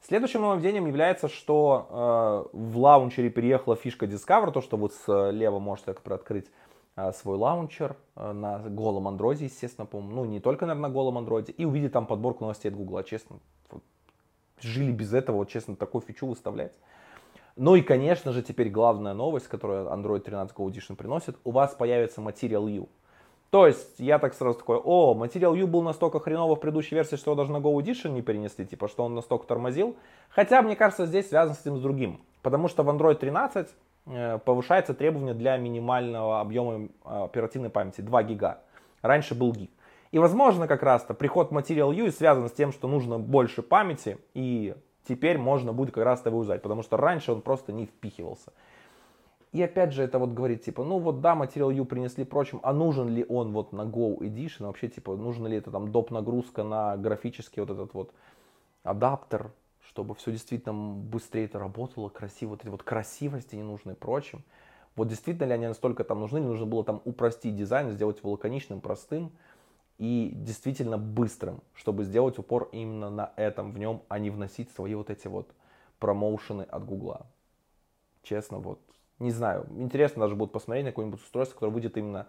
Следующим 0.00 0.42
нововведением 0.42 0.86
является, 0.86 1.28
что 1.28 2.48
э, 2.52 2.56
в 2.56 2.78
лаунчере 2.78 3.30
переехала 3.30 3.74
фишка 3.74 4.06
Discover, 4.06 4.52
то, 4.52 4.62
что 4.62 4.76
вот 4.76 4.94
слева 4.94 5.58
можете 5.58 5.90
открыть 5.90 6.46
Э, 6.46 6.69
свой 7.12 7.36
лаунчер 7.36 7.96
э, 8.16 8.32
на 8.32 8.58
голом 8.58 9.08
андроиде, 9.08 9.46
естественно, 9.46 9.86
по-моему, 9.86 10.16
ну, 10.16 10.24
не 10.24 10.40
только, 10.40 10.66
наверное, 10.66 10.88
на 10.88 10.94
голом 10.94 11.18
андроиде, 11.18 11.52
и 11.52 11.64
увидеть 11.64 11.92
там 11.92 12.06
подборку 12.06 12.44
новостей 12.44 12.70
от 12.70 12.76
Гугла, 12.76 13.04
честно. 13.04 13.38
Жили 14.60 14.92
без 14.92 15.14
этого, 15.14 15.36
вот, 15.36 15.48
честно, 15.48 15.76
такую 15.76 16.02
фичу 16.02 16.26
выставлять. 16.26 16.72
Ну 17.56 17.74
и, 17.74 17.82
конечно 17.82 18.32
же, 18.32 18.42
теперь 18.42 18.70
главная 18.70 19.14
новость, 19.14 19.48
которую 19.48 19.88
Android 19.88 20.20
13 20.20 20.56
Go 20.56 20.66
Edition 20.66 20.96
приносит, 20.96 21.36
у 21.44 21.50
вас 21.50 21.74
появится 21.74 22.20
Material 22.20 22.70
U. 22.70 22.88
То 23.50 23.66
есть, 23.66 23.98
я 23.98 24.18
так 24.18 24.34
сразу 24.34 24.58
такой, 24.58 24.78
о, 24.78 25.14
Material 25.14 25.56
U 25.58 25.66
был 25.66 25.82
настолько 25.82 26.20
хреново 26.20 26.56
в 26.56 26.60
предыдущей 26.60 26.94
версии, 26.94 27.16
что 27.16 27.32
его 27.32 27.42
даже 27.42 27.52
на 27.52 27.58
Go 27.58 27.74
Edition 27.76 28.10
не 28.10 28.22
перенесли, 28.22 28.66
типа, 28.66 28.88
что 28.88 29.04
он 29.04 29.14
настолько 29.14 29.46
тормозил. 29.46 29.96
Хотя, 30.28 30.62
мне 30.62 30.76
кажется, 30.76 31.06
здесь 31.06 31.28
связано 31.28 31.54
с 31.54 31.60
этим 31.62 31.78
с 31.78 31.80
другим. 31.80 32.20
Потому 32.42 32.68
что 32.68 32.82
в 32.82 32.88
Android 32.88 33.16
13 33.16 33.68
Э, 33.68 33.72
повышается 34.44 34.94
требование 34.94 35.34
для 35.34 35.56
минимального 35.56 36.40
объема 36.40 36.88
э, 37.04 37.24
оперативной 37.24 37.70
памяти 37.70 38.00
2 38.00 38.22
гига. 38.24 38.60
Раньше 39.02 39.34
был 39.34 39.52
гиг. 39.52 39.70
И 40.12 40.18
возможно 40.18 40.66
как 40.66 40.82
раз-то 40.82 41.14
приход 41.14 41.52
Material 41.52 41.94
U 41.94 42.10
связан 42.10 42.48
с 42.48 42.52
тем, 42.52 42.72
что 42.72 42.88
нужно 42.88 43.18
больше 43.18 43.62
памяти, 43.62 44.18
и 44.34 44.74
теперь 45.08 45.38
можно 45.38 45.72
будет 45.72 45.94
как 45.94 46.04
раз-то 46.04 46.30
его 46.30 46.40
узнать, 46.40 46.62
потому 46.62 46.82
что 46.82 46.96
раньше 46.96 47.32
он 47.32 47.42
просто 47.42 47.72
не 47.72 47.86
впихивался. 47.86 48.52
И 49.52 49.62
опять 49.62 49.92
же 49.92 50.02
это 50.04 50.18
вот 50.18 50.30
говорит, 50.30 50.62
типа, 50.62 50.84
ну 50.84 50.98
вот 50.98 51.20
да, 51.20 51.34
Material 51.34 51.72
U 51.74 51.84
принесли 51.84 52.24
прочим, 52.24 52.60
а 52.62 52.72
нужен 52.72 53.08
ли 53.08 53.24
он 53.28 53.52
вот 53.52 53.72
на 53.72 53.82
Go 53.82 54.18
Edition, 54.18 54.66
вообще, 54.66 54.88
типа, 54.88 55.16
нужна 55.16 55.48
ли 55.48 55.56
это 55.56 55.70
там 55.70 55.90
доп. 55.90 56.10
нагрузка 56.10 56.62
на 56.62 56.96
графический 56.96 57.60
вот 57.62 57.70
этот 57.70 57.94
вот 57.94 58.12
адаптер, 58.84 59.50
чтобы 59.90 60.14
все 60.14 60.30
действительно 60.30 60.94
быстрее 60.94 61.46
это 61.46 61.58
работало, 61.58 62.08
красиво, 62.08 62.50
вот 62.50 62.60
эти 62.60 62.68
вот 62.68 62.84
красивости 62.84 63.56
ненужные 63.56 63.96
прочим. 63.96 64.44
Вот 64.94 65.08
действительно 65.08 65.48
ли 65.48 65.54
они 65.54 65.66
настолько 65.66 66.04
там 66.04 66.20
нужны, 66.20 66.38
не 66.38 66.46
нужно 66.46 66.64
было 66.64 66.84
там 66.84 67.02
упростить 67.04 67.56
дизайн, 67.56 67.90
сделать 67.90 68.18
его 68.18 68.30
лаконичным, 68.30 68.80
простым 68.80 69.32
и 69.98 70.30
действительно 70.32 70.96
быстрым, 70.96 71.60
чтобы 71.74 72.04
сделать 72.04 72.38
упор 72.38 72.68
именно 72.70 73.10
на 73.10 73.32
этом 73.34 73.72
в 73.72 73.78
нем, 73.78 74.02
а 74.08 74.20
не 74.20 74.30
вносить 74.30 74.70
свои 74.70 74.94
вот 74.94 75.10
эти 75.10 75.26
вот 75.26 75.50
промоушены 75.98 76.62
от 76.62 76.84
Гугла. 76.84 77.26
Честно, 78.22 78.58
вот, 78.58 78.78
не 79.18 79.32
знаю, 79.32 79.66
интересно 79.76 80.20
даже 80.22 80.36
будет 80.36 80.52
посмотреть 80.52 80.84
на 80.84 80.92
какое-нибудь 80.92 81.20
устройство, 81.20 81.54
которое 81.54 81.72
выйдет 81.72 81.96
именно 81.96 82.28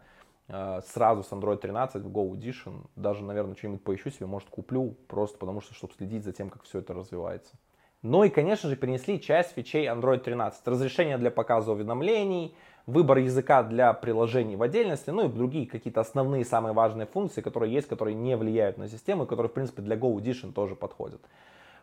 сразу 0.86 1.24
с 1.24 1.32
Android 1.32 1.58
13 1.58 2.04
в 2.04 2.10
Go 2.10 2.32
Edition. 2.32 2.86
Даже, 2.96 3.24
наверное, 3.24 3.56
что-нибудь 3.56 3.84
поищу 3.84 4.10
себе, 4.10 4.26
может, 4.26 4.50
куплю, 4.50 4.96
просто 5.08 5.38
потому 5.38 5.62
что, 5.62 5.74
чтобы 5.74 5.94
следить 5.94 6.24
за 6.24 6.34
тем, 6.34 6.50
как 6.50 6.64
все 6.64 6.80
это 6.80 6.94
развивается. 6.94 7.54
Ну 8.02 8.24
и, 8.24 8.30
конечно 8.30 8.68
же, 8.68 8.76
перенесли 8.76 9.22
часть 9.22 9.54
фичей 9.54 9.88
Android 9.88 10.20
13. 10.20 10.68
Разрешение 10.68 11.18
для 11.18 11.30
показа 11.30 11.72
уведомлений, 11.72 12.56
выбор 12.88 13.20
языка 13.20 13.62
для 13.62 13.94
приложений 13.94 14.56
в 14.56 14.64
отдельности, 14.64 15.12
ну 15.12 15.26
и 15.26 15.32
другие 15.32 15.68
какие-то 15.68 16.02
основные, 16.02 16.44
самые 16.44 16.74
важные 16.74 17.06
функции, 17.06 17.42
которые 17.42 17.72
есть, 17.72 17.88
которые 17.88 18.16
не 18.16 18.36
влияют 18.36 18.78
на 18.78 18.88
систему, 18.88 19.28
которые, 19.28 19.52
в 19.52 19.54
принципе, 19.54 19.84
для 19.84 19.96
Go 19.96 20.16
Edition 20.16 20.52
тоже 20.52 20.76
подходят. 20.76 21.22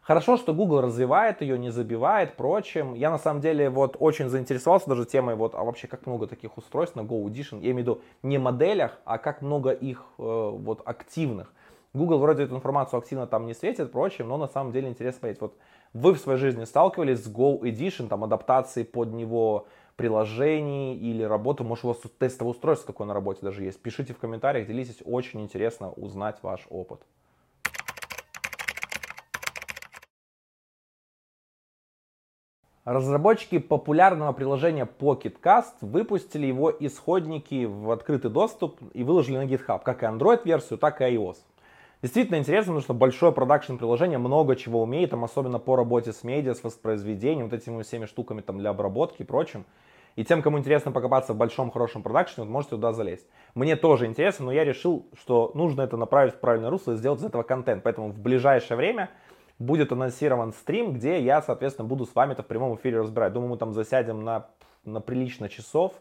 Хорошо, 0.09 0.39
что 0.39 0.55
Google 0.55 0.81
развивает 0.81 1.43
ее, 1.43 1.59
не 1.59 1.69
забивает, 1.69 2.33
прочим. 2.35 2.95
Я 2.95 3.11
на 3.11 3.19
самом 3.19 3.43
деле 3.43 3.69
вот 3.69 3.99
очень 4.01 4.31
заинтересовался 4.31 4.89
даже 4.89 5.05
темой, 5.05 5.35
вот, 5.35 5.55
а 5.55 5.63
вообще 5.63 5.87
как 5.87 6.07
много 6.07 6.27
таких 6.27 6.57
устройств 6.57 6.97
на 6.97 7.03
Go 7.03 7.23
Edition, 7.25 7.61
я 7.61 7.73
имею 7.73 7.75
в 7.75 7.79
виду 7.81 8.01
не 8.23 8.39
моделях, 8.39 8.99
а 9.05 9.19
как 9.19 9.43
много 9.43 9.71
их 9.71 10.07
э, 10.17 10.23
вот 10.23 10.81
активных. 10.87 11.53
Google 11.93 12.21
вроде 12.21 12.45
эту 12.45 12.57
информацию 12.57 12.97
активно 12.97 13.27
там 13.27 13.45
не 13.45 13.53
светит, 13.53 13.93
прочим, 13.93 14.29
но 14.29 14.39
на 14.39 14.49
самом 14.49 14.73
деле 14.73 14.89
интересно 14.89 15.21
понять, 15.21 15.43
вот 15.43 15.59
вы 15.93 16.15
в 16.15 16.19
своей 16.19 16.39
жизни 16.39 16.65
сталкивались 16.65 17.23
с 17.23 17.31
Go 17.31 17.61
Edition, 17.61 18.09
там 18.09 18.25
адаптацией 18.25 18.87
под 18.87 19.13
него 19.13 19.67
приложений 19.97 20.97
или 20.97 21.23
работы, 21.23 21.65
может 21.65 21.85
у 21.85 21.89
вас 21.89 21.99
тут 21.99 22.17
тестовое 22.17 22.55
устройство 22.55 22.93
какое 22.93 23.07
на 23.07 23.13
работе 23.13 23.41
даже 23.43 23.63
есть. 23.63 23.83
Пишите 23.83 24.15
в 24.15 24.19
комментариях, 24.19 24.69
делитесь, 24.69 25.03
очень 25.05 25.43
интересно 25.43 25.93
узнать 25.93 26.39
ваш 26.41 26.67
опыт. 26.71 27.03
Разработчики 32.89 33.59
популярного 33.59 34.33
приложения 34.33 34.89
Pocket 34.99 35.37
Cast 35.43 35.75
выпустили 35.83 36.47
его 36.47 36.73
исходники 36.81 37.67
в 37.67 37.91
открытый 37.91 38.31
доступ 38.31 38.81
и 38.95 39.05
выложили 39.05 39.37
на 39.37 39.45
GitHub, 39.45 39.83
как 39.85 40.03
и 40.03 40.07
Android-версию, 40.07 40.79
так 40.79 41.03
и 41.03 41.05
iOS. 41.05 41.37
Действительно 42.01 42.37
интересно, 42.37 42.73
потому 42.73 42.81
что 42.81 42.95
большое 42.95 43.33
продакшн 43.33 43.77
приложение 43.77 44.17
много 44.17 44.57
чего 44.57 44.81
умеет, 44.81 45.11
там 45.11 45.23
особенно 45.23 45.59
по 45.59 45.77
работе 45.77 46.15
с 46.15 46.25
медиа, 46.25 46.55
с 46.55 46.65
воспроизведением, 46.65 47.51
вот 47.51 47.53
этими 47.53 47.83
всеми 47.83 48.07
штуками 48.07 48.41
там 48.41 48.57
для 48.57 48.71
обработки 48.71 49.21
и 49.21 49.27
прочим. 49.27 49.67
И 50.17 50.25
тем, 50.25 50.41
кому 50.41 50.59
интересно 50.59 50.91
покопаться 50.91 51.35
в 51.35 51.37
большом 51.37 51.71
хорошем 51.71 52.03
продакшене, 52.03 52.47
вот 52.47 52.51
можете 52.51 52.71
туда 52.77 52.95
залезть. 52.95 53.27
Мне 53.55 53.77
тоже 53.77 54.07
интересно, 54.07 54.47
но 54.47 54.53
я 54.53 54.65
решил, 54.65 55.05
что 55.13 55.51
нужно 55.55 55.83
это 55.83 55.99
направить 55.99 56.37
в 56.37 56.41
правильное 56.41 56.71
русло 56.71 56.93
и 56.93 56.97
сделать 56.97 57.21
из 57.21 57.27
этого 57.27 57.43
контент. 57.43 57.83
Поэтому 57.83 58.09
в 58.09 58.19
ближайшее 58.19 58.79
время 58.79 59.11
будет 59.59 59.93
анонсирован 59.93 60.53
стрим, 60.53 60.93
где 60.93 61.21
я, 61.21 61.43
соответственно, 61.43 61.89
буду 61.89 62.07
с 62.07 62.15
вами 62.15 62.33
это 62.33 62.43
в 62.43 62.47
прямом 62.47 62.77
эфире 62.77 63.01
разбирать. 63.01 63.33
Думаю, 63.33 63.51
мы 63.51 63.57
там 63.57 63.73
засядем 63.73 64.25
на, 64.25 64.47
на 64.85 65.01
прилично 65.01 65.49
часов. 65.49 65.95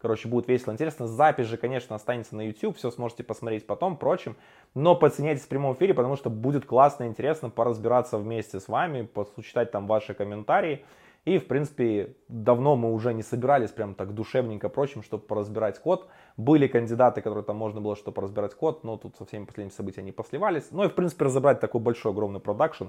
Короче, 0.00 0.28
будет 0.28 0.48
весело, 0.48 0.72
интересно. 0.72 1.06
Запись 1.06 1.46
же, 1.46 1.56
конечно, 1.56 1.94
останется 1.94 2.34
на 2.34 2.48
YouTube, 2.48 2.76
все 2.76 2.90
сможете 2.90 3.22
посмотреть 3.22 3.66
потом, 3.66 3.96
прочим. 3.96 4.36
Но 4.74 4.96
подсоединяйтесь 4.96 5.44
в 5.44 5.48
прямом 5.48 5.74
эфире, 5.74 5.94
потому 5.94 6.16
что 6.16 6.28
будет 6.28 6.66
классно 6.66 7.04
и 7.04 7.06
интересно 7.06 7.50
поразбираться 7.50 8.18
вместе 8.18 8.58
с 8.58 8.66
вами, 8.66 9.02
почитать 9.02 9.70
там 9.70 9.86
ваши 9.86 10.14
комментарии. 10.14 10.84
И, 11.24 11.38
в 11.38 11.46
принципе, 11.46 12.16
давно 12.26 12.74
мы 12.74 12.92
уже 12.92 13.14
не 13.14 13.22
собирались 13.22 13.70
прям 13.70 13.94
так 13.94 14.12
душевненько, 14.12 14.68
прочим, 14.68 15.04
чтобы 15.04 15.22
поразбирать 15.22 15.78
код. 15.78 16.08
Были 16.36 16.66
кандидаты, 16.66 17.20
которые 17.20 17.44
там 17.44 17.56
можно 17.56 17.80
было, 17.80 17.94
чтобы 17.96 18.14
поразбирать 18.14 18.54
код, 18.54 18.84
но 18.84 18.96
тут 18.96 19.16
со 19.16 19.24
всеми 19.24 19.44
последними 19.44 19.74
событиями 19.74 20.06
они 20.06 20.12
посливались. 20.12 20.68
Ну 20.70 20.84
и, 20.84 20.88
в 20.88 20.94
принципе, 20.94 21.26
разобрать 21.26 21.60
такой 21.60 21.80
большой, 21.80 22.12
огромный 22.12 22.40
продакшн. 22.40 22.86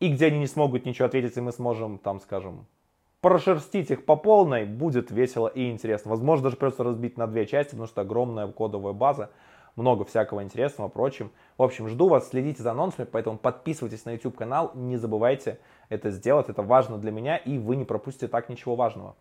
И 0.00 0.12
где 0.12 0.26
они 0.26 0.38
не 0.38 0.46
смогут 0.46 0.84
ничего 0.84 1.06
ответить, 1.06 1.36
и 1.36 1.40
мы 1.40 1.52
сможем, 1.52 1.98
там, 1.98 2.20
скажем, 2.20 2.66
прошерстить 3.20 3.90
их 3.90 4.04
по 4.04 4.16
полной, 4.16 4.64
будет 4.64 5.10
весело 5.10 5.48
и 5.48 5.70
интересно. 5.70 6.10
Возможно, 6.10 6.44
даже 6.44 6.56
придется 6.56 6.82
разбить 6.82 7.16
на 7.16 7.26
две 7.26 7.46
части, 7.46 7.70
потому 7.70 7.86
что 7.86 8.00
огромная 8.02 8.48
кодовая 8.48 8.92
база 8.92 9.30
много 9.76 10.04
всякого 10.04 10.42
интересного, 10.42 10.88
прочим. 10.88 11.30
В 11.56 11.62
общем, 11.62 11.88
жду 11.88 12.08
вас, 12.08 12.28
следите 12.28 12.62
за 12.62 12.72
анонсами, 12.72 13.06
поэтому 13.10 13.38
подписывайтесь 13.38 14.04
на 14.04 14.12
YouTube 14.12 14.36
канал, 14.36 14.72
не 14.74 14.96
забывайте 14.96 15.58
это 15.88 16.10
сделать, 16.10 16.48
это 16.48 16.62
важно 16.62 16.98
для 16.98 17.10
меня, 17.12 17.36
и 17.36 17.58
вы 17.58 17.76
не 17.76 17.84
пропустите 17.84 18.28
так 18.28 18.48
ничего 18.48 18.76
важного. 18.76 19.16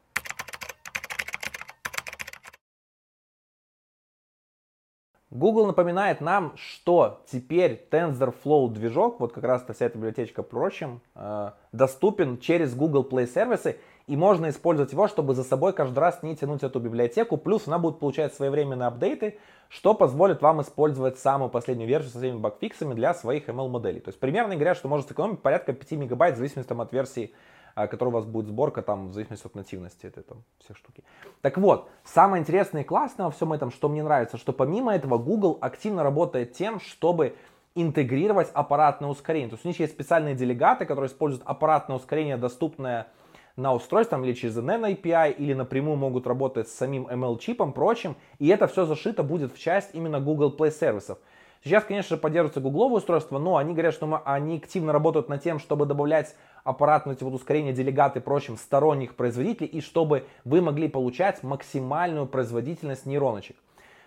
Google 5.33 5.65
напоминает 5.65 6.21
нам, 6.21 6.53
что 6.55 7.23
теперь 7.25 7.87
TensorFlow 7.89 8.69
движок, 8.69 9.19
вот 9.19 9.33
как 9.33 9.43
раз 9.43 9.65
вся 9.67 9.87
эта 9.87 9.97
библиотечка, 9.97 10.43
прочим, 10.43 11.01
э, 11.15 11.49
доступен 11.71 12.37
через 12.37 12.75
Google 12.75 13.03
Play 13.09 13.25
сервисы, 13.25 13.79
и 14.05 14.15
можно 14.15 14.49
использовать 14.49 14.91
его, 14.91 15.07
чтобы 15.07 15.33
за 15.33 15.43
собой 15.43 15.73
каждый 15.73 15.97
раз 15.97 16.21
не 16.21 16.35
тянуть 16.35 16.61
эту 16.61 16.79
библиотеку, 16.79 17.37
плюс 17.37 17.67
она 17.67 17.79
будет 17.79 17.97
получать 17.97 18.35
своевременные 18.35 18.85
апдейты, 18.85 19.39
что 19.69 19.95
позволит 19.95 20.43
вам 20.43 20.61
использовать 20.61 21.17
самую 21.17 21.49
последнюю 21.49 21.89
версию 21.89 22.11
со 22.11 22.19
всеми 22.19 22.37
багфиксами 22.37 22.93
для 22.93 23.15
своих 23.15 23.49
ML-моделей. 23.49 24.01
То 24.01 24.09
есть 24.09 24.19
примерно 24.19 24.53
говоря, 24.53 24.75
что 24.75 24.87
может 24.87 25.07
сэкономить 25.07 25.41
порядка 25.41 25.73
5 25.73 25.91
мегабайт 25.93 26.35
в 26.35 26.37
зависимости 26.37 26.71
от 26.71 26.93
версии 26.93 27.33
а, 27.75 27.87
которая 27.87 28.13
у 28.13 28.15
вас 28.15 28.25
будет 28.25 28.47
сборка 28.47 28.81
там 28.81 29.09
в 29.09 29.13
зависимости 29.13 29.45
от 29.45 29.55
нативности 29.55 30.05
этой 30.05 30.23
там 30.23 30.43
все 30.59 30.73
штуки. 30.73 31.03
Так 31.41 31.57
вот, 31.57 31.89
самое 32.03 32.41
интересное 32.41 32.81
и 32.81 32.85
классное 32.85 33.25
во 33.25 33.31
всем 33.31 33.53
этом, 33.53 33.71
что 33.71 33.89
мне 33.89 34.03
нравится, 34.03 34.37
что 34.37 34.53
помимо 34.53 34.93
этого 34.93 35.17
Google 35.17 35.57
активно 35.61 36.03
работает 36.03 36.53
тем, 36.53 36.79
чтобы 36.79 37.35
интегрировать 37.75 38.49
аппаратное 38.53 39.09
ускорение. 39.09 39.49
То 39.49 39.55
есть 39.55 39.65
у 39.65 39.67
них 39.67 39.79
есть 39.79 39.93
специальные 39.93 40.35
делегаты, 40.35 40.85
которые 40.85 41.07
используют 41.07 41.43
аппаратное 41.45 41.97
ускорение, 41.97 42.37
доступное 42.37 43.07
на 43.55 43.73
устройстве 43.73 44.17
или 44.23 44.33
через 44.33 44.57
NN 44.57 44.95
API, 44.95 45.31
или 45.31 45.53
напрямую 45.53 45.97
могут 45.97 46.25
работать 46.27 46.67
с 46.67 46.73
самим 46.73 47.07
ML-чипом, 47.07 47.73
прочим, 47.73 48.15
и 48.39 48.47
это 48.47 48.67
все 48.67 48.85
зашито 48.85 49.23
будет 49.23 49.53
в 49.53 49.59
часть 49.59 49.91
именно 49.93 50.19
Google 50.19 50.55
Play 50.55 50.71
сервисов. 50.71 51.19
Сейчас, 51.63 51.85
конечно, 51.85 52.17
поддерживаются 52.17 52.59
гугловые 52.59 52.97
устройства, 52.97 53.39
но 53.39 53.55
они 53.55 53.73
говорят, 53.73 53.93
что 53.93 54.05
мы, 54.05 54.21
они 54.25 54.57
активно 54.57 54.91
работают 54.91 55.29
над 55.29 55.41
тем, 55.41 55.59
чтобы 55.59 55.85
добавлять 55.85 56.35
аппаратные 56.63 57.15
эти 57.15 57.23
вот 57.23 57.33
ускорения, 57.33 57.73
делегаты 57.73 58.19
и 58.19 58.21
прочим 58.21 58.57
сторонних 58.57 59.15
производителей, 59.15 59.67
и 59.67 59.81
чтобы 59.81 60.25
вы 60.45 60.61
могли 60.61 60.87
получать 60.87 61.43
максимальную 61.43 62.25
производительность 62.25 63.05
нейроночек. 63.05 63.57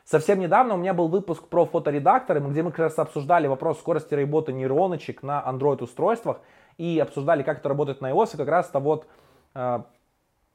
Совсем 0.05 0.39
недавно 0.39 0.75
у 0.75 0.77
меня 0.77 0.95
был 0.95 1.09
выпуск 1.09 1.49
про 1.49 1.67
фоторедакторы, 1.67 2.41
где 2.41 2.63
мы 2.63 2.71
как 2.71 2.79
раз 2.79 2.99
обсуждали 2.99 3.49
вопрос 3.49 3.79
скорости 3.79 4.15
работы 4.15 4.53
нейроночек 4.53 5.23
на 5.23 5.45
Android 5.45 5.83
устройствах 5.83 6.41
и 6.79 6.99
обсуждали, 7.01 7.43
как 7.43 7.59
это 7.59 7.69
работает 7.69 8.01
на 8.01 8.13
iOS, 8.13 8.35
и 8.35 8.37
как 8.37 8.49
раз-то 8.49 8.79
вот 8.79 9.07
э, 9.55 9.81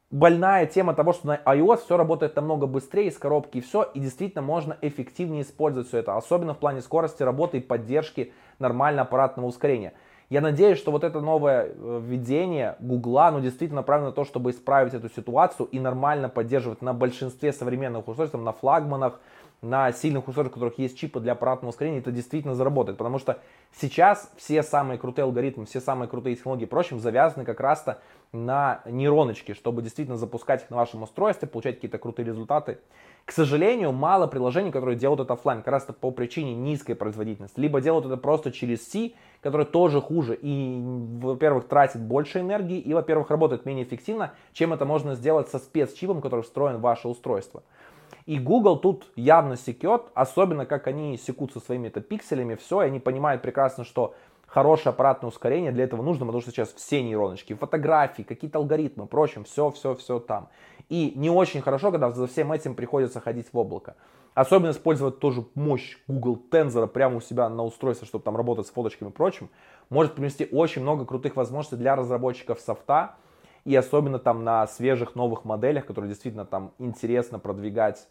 больная 0.09 0.67
тема 0.67 0.93
того, 0.93 1.11
что 1.11 1.27
на 1.27 1.35
iOS 1.35 1.83
все 1.83 1.97
работает 1.97 2.35
намного 2.37 2.65
быстрее 2.65 3.07
из 3.07 3.17
коробки 3.17 3.57
и 3.57 3.61
все, 3.61 3.83
и 3.83 3.99
действительно 3.99 4.41
можно 4.41 4.77
эффективнее 4.81 5.41
использовать 5.41 5.89
все 5.89 5.97
это, 5.97 6.15
особенно 6.15 6.53
в 6.53 6.59
плане 6.59 6.81
скорости 6.81 7.21
работы 7.21 7.57
и 7.57 7.61
поддержки 7.61 8.33
нормального 8.57 9.05
аппаратного 9.05 9.47
ускорения. 9.47 9.93
Я 10.31 10.39
надеюсь, 10.39 10.77
что 10.77 10.91
вот 10.91 11.03
это 11.03 11.19
новое 11.19 11.65
э, 11.65 12.01
введение 12.01 12.77
Гугла, 12.79 13.31
ну, 13.31 13.41
действительно 13.41 13.81
направлено 13.81 14.11
на 14.11 14.15
то, 14.15 14.23
чтобы 14.23 14.51
исправить 14.51 14.93
эту 14.93 15.09
ситуацию 15.09 15.67
и 15.67 15.77
нормально 15.77 16.29
поддерживать 16.29 16.81
на 16.81 16.93
большинстве 16.93 17.51
современных 17.51 18.07
устройств, 18.07 18.37
на 18.37 18.53
флагманах, 18.53 19.19
на 19.61 19.91
сильных 19.91 20.29
устройствах, 20.29 20.53
у 20.53 20.59
которых 20.61 20.79
есть 20.79 20.97
чипы 20.97 21.19
для 21.19 21.33
аппаратного 21.33 21.71
ускорения, 21.71 21.99
это 21.99 22.13
действительно 22.13 22.55
заработает. 22.55 22.97
Потому 22.97 23.19
что 23.19 23.39
сейчас 23.77 24.31
все 24.37 24.63
самые 24.63 24.97
крутые 24.97 25.23
алгоритмы, 25.23 25.65
все 25.65 25.81
самые 25.81 26.07
крутые 26.07 26.37
технологии, 26.37 26.63
прочим, 26.63 27.01
завязаны 27.01 27.43
как 27.43 27.59
раз-то 27.59 27.99
на 28.33 28.81
нейроночки, 28.85 29.53
чтобы 29.53 29.81
действительно 29.81 30.17
запускать 30.17 30.63
их 30.63 30.69
на 30.69 30.77
вашем 30.77 31.03
устройстве, 31.03 31.47
получать 31.47 31.75
какие-то 31.75 31.97
крутые 31.97 32.25
результаты. 32.25 32.79
К 33.25 33.31
сожалению, 33.33 33.91
мало 33.91 34.25
приложений, 34.27 34.71
которые 34.71 34.97
делают 34.97 35.19
это 35.19 35.33
офлайн, 35.33 35.59
как 35.59 35.67
раз 35.67 35.87
по 35.99 36.11
причине 36.11 36.55
низкой 36.55 36.95
производительности. 36.95 37.59
Либо 37.59 37.81
делают 37.81 38.05
это 38.05 38.17
просто 38.17 38.51
через 38.51 38.87
C, 38.89 39.11
который 39.41 39.65
тоже 39.65 40.01
хуже 40.01 40.37
и, 40.41 40.81
во-первых, 41.21 41.67
тратит 41.67 42.01
больше 42.01 42.39
энергии, 42.39 42.79
и, 42.79 42.93
во-первых, 42.93 43.29
работает 43.29 43.65
менее 43.65 43.85
эффективно, 43.85 44.33
чем 44.53 44.73
это 44.73 44.85
можно 44.85 45.15
сделать 45.15 45.49
со 45.49 45.59
спецчипом, 45.59 46.21
который 46.21 46.41
встроен 46.41 46.77
в 46.77 46.81
ваше 46.81 47.07
устройство. 47.07 47.63
И 48.25 48.39
Google 48.39 48.77
тут 48.77 49.07
явно 49.15 49.57
секет, 49.57 50.03
особенно 50.13 50.65
как 50.65 50.87
они 50.87 51.17
секут 51.17 51.53
со 51.53 51.59
своими 51.59 51.87
это 51.87 52.01
пикселями, 52.01 52.55
все, 52.55 52.83
и 52.83 52.85
они 52.85 52.99
понимают 52.99 53.41
прекрасно, 53.41 53.83
что 53.83 54.15
хорошее 54.51 54.89
аппаратное 54.89 55.29
ускорение 55.29 55.71
для 55.71 55.85
этого 55.85 56.01
нужно, 56.01 56.25
потому 56.25 56.41
что 56.41 56.51
сейчас 56.51 56.73
все 56.73 57.01
нейроночки, 57.01 57.53
фотографии, 57.53 58.23
какие-то 58.23 58.59
алгоритмы, 58.59 59.07
прочим, 59.07 59.45
все, 59.45 59.69
все, 59.71 59.95
все 59.95 60.19
там. 60.19 60.49
И 60.89 61.13
не 61.15 61.29
очень 61.29 61.61
хорошо, 61.61 61.89
когда 61.89 62.11
за 62.11 62.27
всем 62.27 62.51
этим 62.51 62.75
приходится 62.75 63.21
ходить 63.21 63.47
в 63.53 63.57
облако. 63.57 63.95
Особенно 64.33 64.71
использовать 64.71 65.19
тоже 65.19 65.45
мощь 65.55 65.97
Google 66.09 66.41
Tensor 66.51 66.87
прямо 66.87 67.17
у 67.17 67.21
себя 67.21 67.47
на 67.47 67.63
устройстве, 67.63 68.05
чтобы 68.05 68.25
там 68.25 68.35
работать 68.35 68.67
с 68.67 68.71
фоточками 68.71 69.09
и 69.09 69.13
прочим, 69.13 69.49
может 69.89 70.15
принести 70.15 70.47
очень 70.51 70.81
много 70.81 71.05
крутых 71.05 71.37
возможностей 71.37 71.77
для 71.77 71.95
разработчиков 71.95 72.59
софта, 72.59 73.15
и 73.63 73.73
особенно 73.73 74.19
там 74.19 74.43
на 74.43 74.67
свежих 74.67 75.15
новых 75.15 75.45
моделях, 75.45 75.85
которые 75.85 76.09
действительно 76.09 76.45
там 76.45 76.73
интересно 76.77 77.39
продвигать 77.39 78.05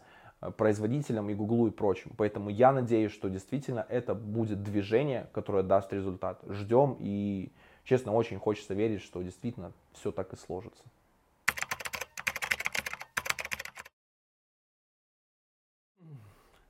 производителям 0.49 1.29
и 1.29 1.35
Гуглу 1.35 1.67
и 1.67 1.71
прочим. 1.71 2.11
Поэтому 2.17 2.49
я 2.49 2.71
надеюсь, 2.71 3.11
что 3.11 3.29
действительно 3.29 3.85
это 3.87 4.15
будет 4.15 4.63
движение, 4.63 5.29
которое 5.33 5.63
даст 5.63 5.93
результат. 5.93 6.41
Ждем 6.49 6.97
и, 6.99 7.51
честно, 7.83 8.13
очень 8.13 8.39
хочется 8.39 8.73
верить, 8.73 9.01
что 9.01 9.21
действительно 9.21 9.71
все 9.93 10.11
так 10.11 10.33
и 10.33 10.37
сложится. 10.37 10.83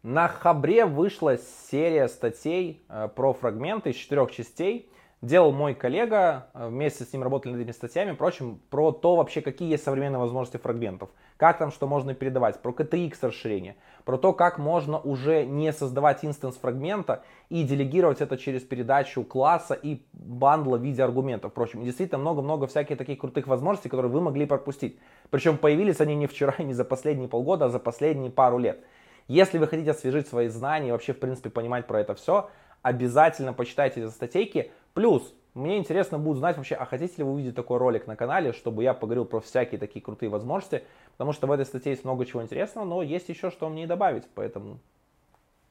На 0.04 0.28
Хабре 0.28 0.86
вышла 0.86 1.38
серия 1.38 2.08
статей 2.08 2.82
э, 2.90 3.08
про 3.16 3.34
фрагменты 3.34 3.92
из 3.92 3.96
четырех 3.96 4.32
частей, 4.32 4.91
делал 5.22 5.52
мой 5.52 5.76
коллега, 5.76 6.48
э, 6.54 6.68
вместе 6.68 7.04
с 7.04 7.14
ним 7.14 7.24
работали 7.24 7.54
над 7.54 7.62
этими 7.62 7.72
статьями, 7.72 8.14
впрочем, 8.14 8.60
про 8.70 8.92
то 8.92 9.16
вообще, 9.16 9.42
какие 9.42 9.70
есть 9.70 9.84
современные 9.84 10.20
возможности 10.20 10.58
фрагментов, 10.58 11.10
как 11.38 11.60
там 11.60 11.72
что 11.72 11.88
можно 11.88 12.14
передавать, 12.14 12.62
про 12.62 12.72
KTX 12.72 13.18
расширение, 13.22 13.76
про 14.04 14.18
то, 14.18 14.34
как 14.34 14.58
можно 14.58 15.00
уже 15.00 15.46
не 15.46 15.72
создавать 15.72 16.26
инстанс 16.26 16.56
фрагмента 16.56 17.24
и 17.50 17.64
делегировать 17.64 18.22
это 18.22 18.38
через 18.38 18.64
передачу 18.64 19.24
класса 19.24 19.76
и 19.76 20.02
бандла 20.14 20.78
в 20.78 20.82
виде 20.82 21.04
аргументов. 21.04 21.52
Впрочем, 21.52 21.84
действительно 21.84 22.20
много-много 22.20 22.66
всяких 22.66 22.98
таких 22.98 23.20
крутых 23.20 23.46
возможностей, 23.46 23.90
которые 23.90 24.12
вы 24.12 24.22
могли 24.22 24.46
пропустить. 24.46 25.00
Причем 25.30 25.58
появились 25.58 26.02
они 26.02 26.16
не 26.16 26.26
вчера, 26.26 26.56
не 26.58 26.74
за 26.74 26.84
последние 26.84 27.30
полгода, 27.30 27.66
а 27.66 27.70
за 27.70 27.80
последние 27.80 28.32
пару 28.32 28.58
лет. 28.58 28.84
Если 29.28 29.60
вы 29.60 29.68
хотите 29.68 29.92
освежить 29.92 30.28
свои 30.28 30.48
знания 30.48 30.90
и 30.90 30.92
вообще, 30.92 31.14
в 31.14 31.20
принципе, 31.20 31.50
понимать 31.50 31.86
про 31.86 32.02
это 32.02 32.16
все, 32.16 32.50
обязательно 32.82 33.54
почитайте 33.54 34.04
эти 34.04 34.12
статейки. 34.12 34.72
Плюс, 34.94 35.34
мне 35.54 35.78
интересно 35.78 36.18
будет 36.18 36.38
знать 36.38 36.58
вообще, 36.58 36.76
а 36.76 36.86
хотите 36.86 37.16
ли 37.18 37.24
вы 37.24 37.34
увидеть 37.34 37.56
такой 37.56 37.78
ролик 37.78 38.08
на 38.08 38.16
канале, 38.16 38.54
чтобы 38.54 38.84
я 38.84 38.94
поговорил 38.94 39.26
про 39.26 39.40
всякие 39.40 39.80
такие 39.80 40.02
крутые 40.02 40.30
возможности, 40.30 40.84
потому 41.14 41.34
что 41.34 41.48
в 41.48 41.52
этой 41.52 41.66
статье 41.66 41.92
есть 41.92 42.04
много 42.04 42.26
чего 42.26 42.42
интересного, 42.42 42.86
но 42.86 43.02
есть 43.02 43.30
еще 43.30 43.50
что 43.50 43.70
мне 43.70 43.88
добавить, 43.88 44.24
поэтому 44.34 44.80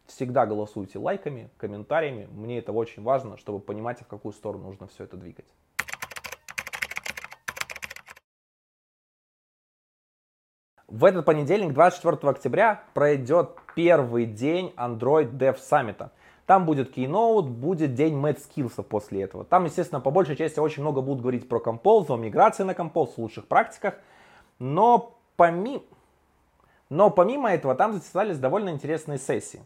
всегда 0.07 0.47
голосуйте 0.47 0.99
лайками, 0.99 1.51
комментариями, 1.57 2.29
мне 2.33 2.59
это 2.59 2.73
очень 2.73 3.03
важно, 3.03 3.37
чтобы 3.37 3.61
понимать, 3.61 4.01
в 4.01 4.07
какую 4.07 4.33
сторону 4.33 4.65
нужно 4.65 4.87
все 4.89 5.05
это 5.05 5.17
двигать. 5.17 5.47
В 10.89 11.05
этот 11.05 11.25
понедельник, 11.25 11.73
24 11.73 12.19
октября, 12.31 12.83
пройдет 12.95 13.51
первый 13.77 14.27
день 14.27 14.75
Android 14.77 15.31
Dev 15.31 15.57
Summit. 15.57 16.11
Там 16.51 16.67
будет 16.67 16.99
Keynote, 16.99 17.45
будет 17.45 17.95
день 17.95 18.15
Mad 18.15 18.37
Skills 18.37 18.83
после 18.83 19.23
этого. 19.23 19.45
Там, 19.45 19.67
естественно, 19.67 20.01
по 20.01 20.11
большей 20.11 20.35
части 20.35 20.59
очень 20.59 20.83
много 20.83 21.01
будут 21.01 21.23
говорить 21.23 21.49
про 21.49 21.61
Compose, 21.61 22.13
о 22.13 22.17
миграции 22.17 22.65
на 22.65 22.73
Compose, 22.73 23.13
лучших 23.19 23.47
практиках. 23.47 23.95
Но 24.59 25.17
помимо, 25.37 25.85
но 26.89 27.09
помимо 27.11 27.53
этого 27.53 27.77
там 27.77 27.93
затесались 27.93 28.37
довольно 28.41 28.71
интересные 28.71 29.19
сессии. 29.19 29.63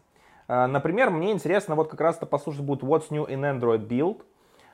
А, 0.47 0.67
например, 0.67 1.09
мне 1.09 1.31
интересно 1.31 1.73
вот 1.73 1.87
как 1.87 2.01
раз-то 2.01 2.27
послушать 2.27 2.61
будет 2.61 2.83
What's 2.83 3.05
New 3.09 3.25
in 3.25 3.59
Android 3.59 3.87
Build. 3.87 4.21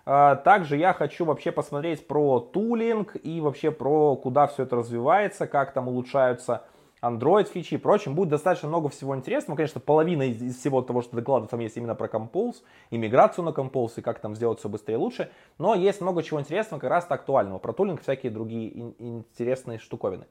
А, 0.06 0.36
также 0.36 0.76
я 0.76 0.91
хочу 0.91 1.24
вообще 1.24 1.54
посмотреть 1.54 2.06
про 2.08 2.41
тулинг 2.41 3.15
и 3.24 3.39
вообще 3.39 3.71
про 3.71 4.17
куда 4.17 4.47
все 4.47 4.63
это 4.63 4.76
развивается, 4.76 5.47
как 5.47 5.71
там 5.71 5.88
улучшаются 5.88 6.65
Android 7.01 7.45
фичи 7.45 7.75
и 7.75 7.77
прочим. 7.77 8.15
Будет 8.15 8.29
достаточно 8.29 8.69
много 8.69 8.89
всего 8.89 9.15
интересного. 9.15 9.57
Конечно, 9.57 9.81
половина 9.81 10.23
из, 10.23 10.41
из 10.41 10.57
всего 10.57 10.81
того, 10.81 11.01
что 11.01 11.15
доклада 11.15 11.47
там 11.47 11.59
есть 11.59 11.75
именно 11.77 11.95
про 11.95 12.07
Compose, 12.07 12.57
и 12.91 12.97
миграцию 12.97 13.43
на 13.43 13.49
Compose, 13.49 13.93
и 13.97 14.01
как 14.01 14.19
там 14.19 14.35
сделать 14.35 14.59
все 14.59 14.69
быстрее 14.69 14.95
и 14.95 14.97
лучше. 14.97 15.31
Но 15.57 15.73
есть 15.73 16.01
много 16.01 16.21
чего 16.23 16.39
интересного, 16.39 16.79
как 16.79 16.89
раз 16.89 17.05
актуального. 17.09 17.59
Про 17.59 17.73
tooling, 17.73 18.01
всякие 18.01 18.31
другие 18.31 18.69
ин- 18.79 18.95
интересные 18.99 19.79
штуковины. 19.79 20.25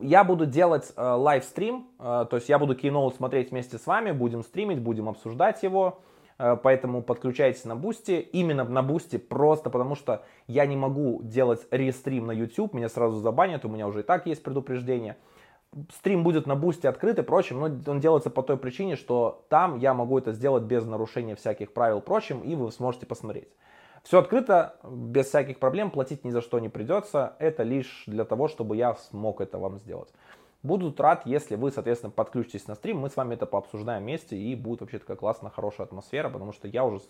Я 0.00 0.24
буду 0.24 0.46
делать 0.46 0.92
э, 0.96 1.02
livestream, 1.02 1.88
э, 1.98 2.26
то 2.30 2.36
есть 2.36 2.48
я 2.48 2.58
буду 2.58 2.74
Keynote 2.74 3.16
смотреть 3.16 3.50
вместе 3.50 3.78
с 3.78 3.86
вами, 3.86 4.12
будем 4.12 4.42
стримить, 4.42 4.80
будем 4.80 5.08
обсуждать 5.08 5.62
его. 5.62 6.00
Э, 6.38 6.56
поэтому 6.62 7.02
подключайтесь 7.02 7.64
на 7.64 7.76
Бусти, 7.76 8.20
именно 8.32 8.64
на 8.64 8.82
Бусти, 8.82 9.18
просто 9.18 9.68
потому 9.68 9.94
что 9.94 10.22
я 10.46 10.64
не 10.64 10.76
могу 10.76 11.20
делать 11.22 11.66
restream 11.70 12.26
на 12.26 12.32
YouTube, 12.32 12.72
меня 12.72 12.88
сразу 12.88 13.18
забанят, 13.20 13.64
у 13.64 13.68
меня 13.68 13.86
уже 13.86 14.00
и 14.00 14.02
так 14.02 14.26
есть 14.26 14.42
предупреждение 14.42 15.16
стрим 15.94 16.24
будет 16.24 16.46
на 16.46 16.56
бусте 16.56 16.88
открыт 16.88 17.18
и 17.18 17.22
прочим, 17.22 17.60
но 17.60 17.66
он 17.90 18.00
делается 18.00 18.30
по 18.30 18.42
той 18.42 18.56
причине, 18.56 18.96
что 18.96 19.44
там 19.48 19.78
я 19.78 19.94
могу 19.94 20.18
это 20.18 20.32
сделать 20.32 20.64
без 20.64 20.84
нарушения 20.84 21.36
всяких 21.36 21.72
правил 21.72 21.98
и 21.98 22.02
прочим, 22.02 22.40
и 22.40 22.54
вы 22.54 22.70
сможете 22.72 23.06
посмотреть. 23.06 23.48
Все 24.02 24.18
открыто, 24.18 24.76
без 24.82 25.26
всяких 25.26 25.58
проблем, 25.58 25.90
платить 25.90 26.24
ни 26.24 26.30
за 26.30 26.40
что 26.40 26.58
не 26.58 26.68
придется. 26.68 27.36
Это 27.38 27.62
лишь 27.62 28.04
для 28.06 28.24
того, 28.24 28.48
чтобы 28.48 28.76
я 28.76 28.94
смог 28.94 29.40
это 29.40 29.58
вам 29.58 29.78
сделать. 29.78 30.08
Буду 30.62 30.94
рад, 30.98 31.24
если 31.26 31.56
вы, 31.56 31.70
соответственно, 31.70 32.10
подключитесь 32.10 32.66
на 32.66 32.74
стрим, 32.74 32.98
мы 32.98 33.08
с 33.08 33.16
вами 33.16 33.34
это 33.34 33.46
пообсуждаем 33.46 34.02
вместе, 34.02 34.36
и 34.36 34.54
будет 34.54 34.80
вообще 34.80 34.98
такая 34.98 35.16
классная, 35.16 35.50
хорошая 35.50 35.86
атмосфера, 35.86 36.28
потому 36.28 36.52
что 36.52 36.68
я 36.68 36.84
уже 36.84 37.00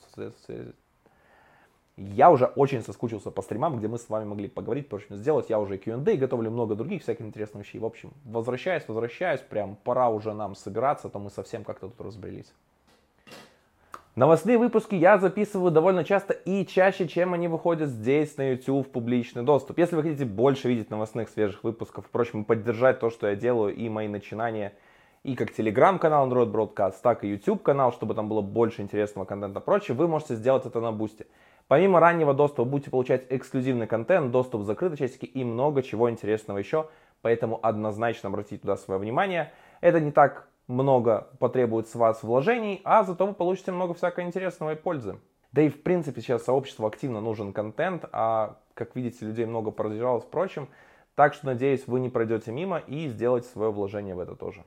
я 1.96 2.30
уже 2.30 2.46
очень 2.46 2.82
соскучился 2.82 3.30
по 3.30 3.42
стримам, 3.42 3.78
где 3.78 3.88
мы 3.88 3.98
с 3.98 4.08
вами 4.08 4.24
могли 4.24 4.48
поговорить, 4.48 4.90
общем, 4.90 5.16
сделать. 5.16 5.50
Я 5.50 5.58
уже 5.58 5.76
Q&A, 5.78 6.16
готовлю 6.16 6.50
много 6.50 6.74
других 6.74 7.02
всяких 7.02 7.24
интересных 7.26 7.66
вещей. 7.66 7.78
В 7.78 7.84
общем, 7.84 8.12
возвращаюсь, 8.24 8.84
возвращаюсь, 8.88 9.40
прям 9.40 9.76
пора 9.76 10.08
уже 10.08 10.32
нам 10.32 10.54
собираться, 10.54 11.08
а 11.08 11.10
то 11.10 11.18
мы 11.18 11.30
совсем 11.30 11.64
как-то 11.64 11.88
тут 11.88 12.00
разбрелись. 12.00 12.52
Новостные 14.16 14.58
выпуски 14.58 14.96
я 14.96 15.18
записываю 15.18 15.70
довольно 15.70 16.02
часто 16.02 16.32
и 16.34 16.66
чаще, 16.66 17.06
чем 17.06 17.32
они 17.32 17.48
выходят 17.48 17.88
здесь 17.88 18.36
на 18.36 18.50
YouTube 18.50 18.86
в 18.86 18.90
публичный 18.90 19.44
доступ. 19.44 19.78
Если 19.78 19.94
вы 19.94 20.02
хотите 20.02 20.24
больше 20.24 20.68
видеть 20.68 20.90
новостных 20.90 21.28
свежих 21.28 21.62
выпусков, 21.62 22.06
впрочем, 22.06 22.44
поддержать 22.44 22.98
то, 22.98 23.10
что 23.10 23.28
я 23.28 23.36
делаю 23.36 23.74
и 23.74 23.88
мои 23.88 24.08
начинания, 24.08 24.72
и 25.22 25.36
как 25.36 25.52
телеграм-канал 25.52 26.28
Android 26.28 26.50
Broadcast, 26.50 26.96
так 27.02 27.24
и 27.24 27.28
YouTube 27.28 27.62
канал, 27.62 27.92
чтобы 27.92 28.14
там 28.14 28.28
было 28.28 28.40
больше 28.40 28.82
интересного 28.82 29.26
контента 29.26 29.60
и 29.60 29.62
прочее, 29.62 29.96
вы 29.96 30.08
можете 30.08 30.34
сделать 30.34 30.66
это 30.66 30.80
на 30.80 30.92
бусте. 30.92 31.26
Помимо 31.70 32.00
раннего 32.00 32.34
доступа 32.34 32.64
будете 32.64 32.90
получать 32.90 33.26
эксклюзивный 33.28 33.86
контент, 33.86 34.32
доступ 34.32 34.62
в 34.62 34.64
закрытые 34.64 34.98
часики 34.98 35.24
и 35.24 35.44
много 35.44 35.84
чего 35.84 36.10
интересного 36.10 36.58
еще. 36.58 36.88
Поэтому 37.22 37.60
однозначно 37.62 38.28
обратите 38.28 38.58
туда 38.58 38.76
свое 38.76 38.98
внимание. 38.98 39.52
Это 39.80 40.00
не 40.00 40.10
так 40.10 40.48
много 40.66 41.28
потребует 41.38 41.86
с 41.86 41.94
вас 41.94 42.24
вложений, 42.24 42.80
а 42.82 43.04
зато 43.04 43.24
вы 43.24 43.34
получите 43.34 43.70
много 43.70 43.94
всякого 43.94 44.24
интересного 44.24 44.72
и 44.72 44.74
пользы. 44.74 45.20
Да 45.52 45.62
и 45.62 45.68
в 45.68 45.80
принципе 45.84 46.20
сейчас 46.20 46.42
сообществу 46.42 46.88
активно 46.88 47.20
нужен 47.20 47.52
контент, 47.52 48.04
а 48.10 48.56
как 48.74 48.96
видите 48.96 49.24
людей 49.24 49.46
много 49.46 49.70
продвигалось 49.70 50.24
впрочем. 50.24 50.68
Так 51.14 51.34
что 51.34 51.46
надеюсь 51.46 51.86
вы 51.86 52.00
не 52.00 52.08
пройдете 52.08 52.50
мимо 52.50 52.78
и 52.78 53.06
сделаете 53.06 53.46
свое 53.46 53.70
вложение 53.70 54.16
в 54.16 54.18
это 54.18 54.34
тоже. 54.34 54.64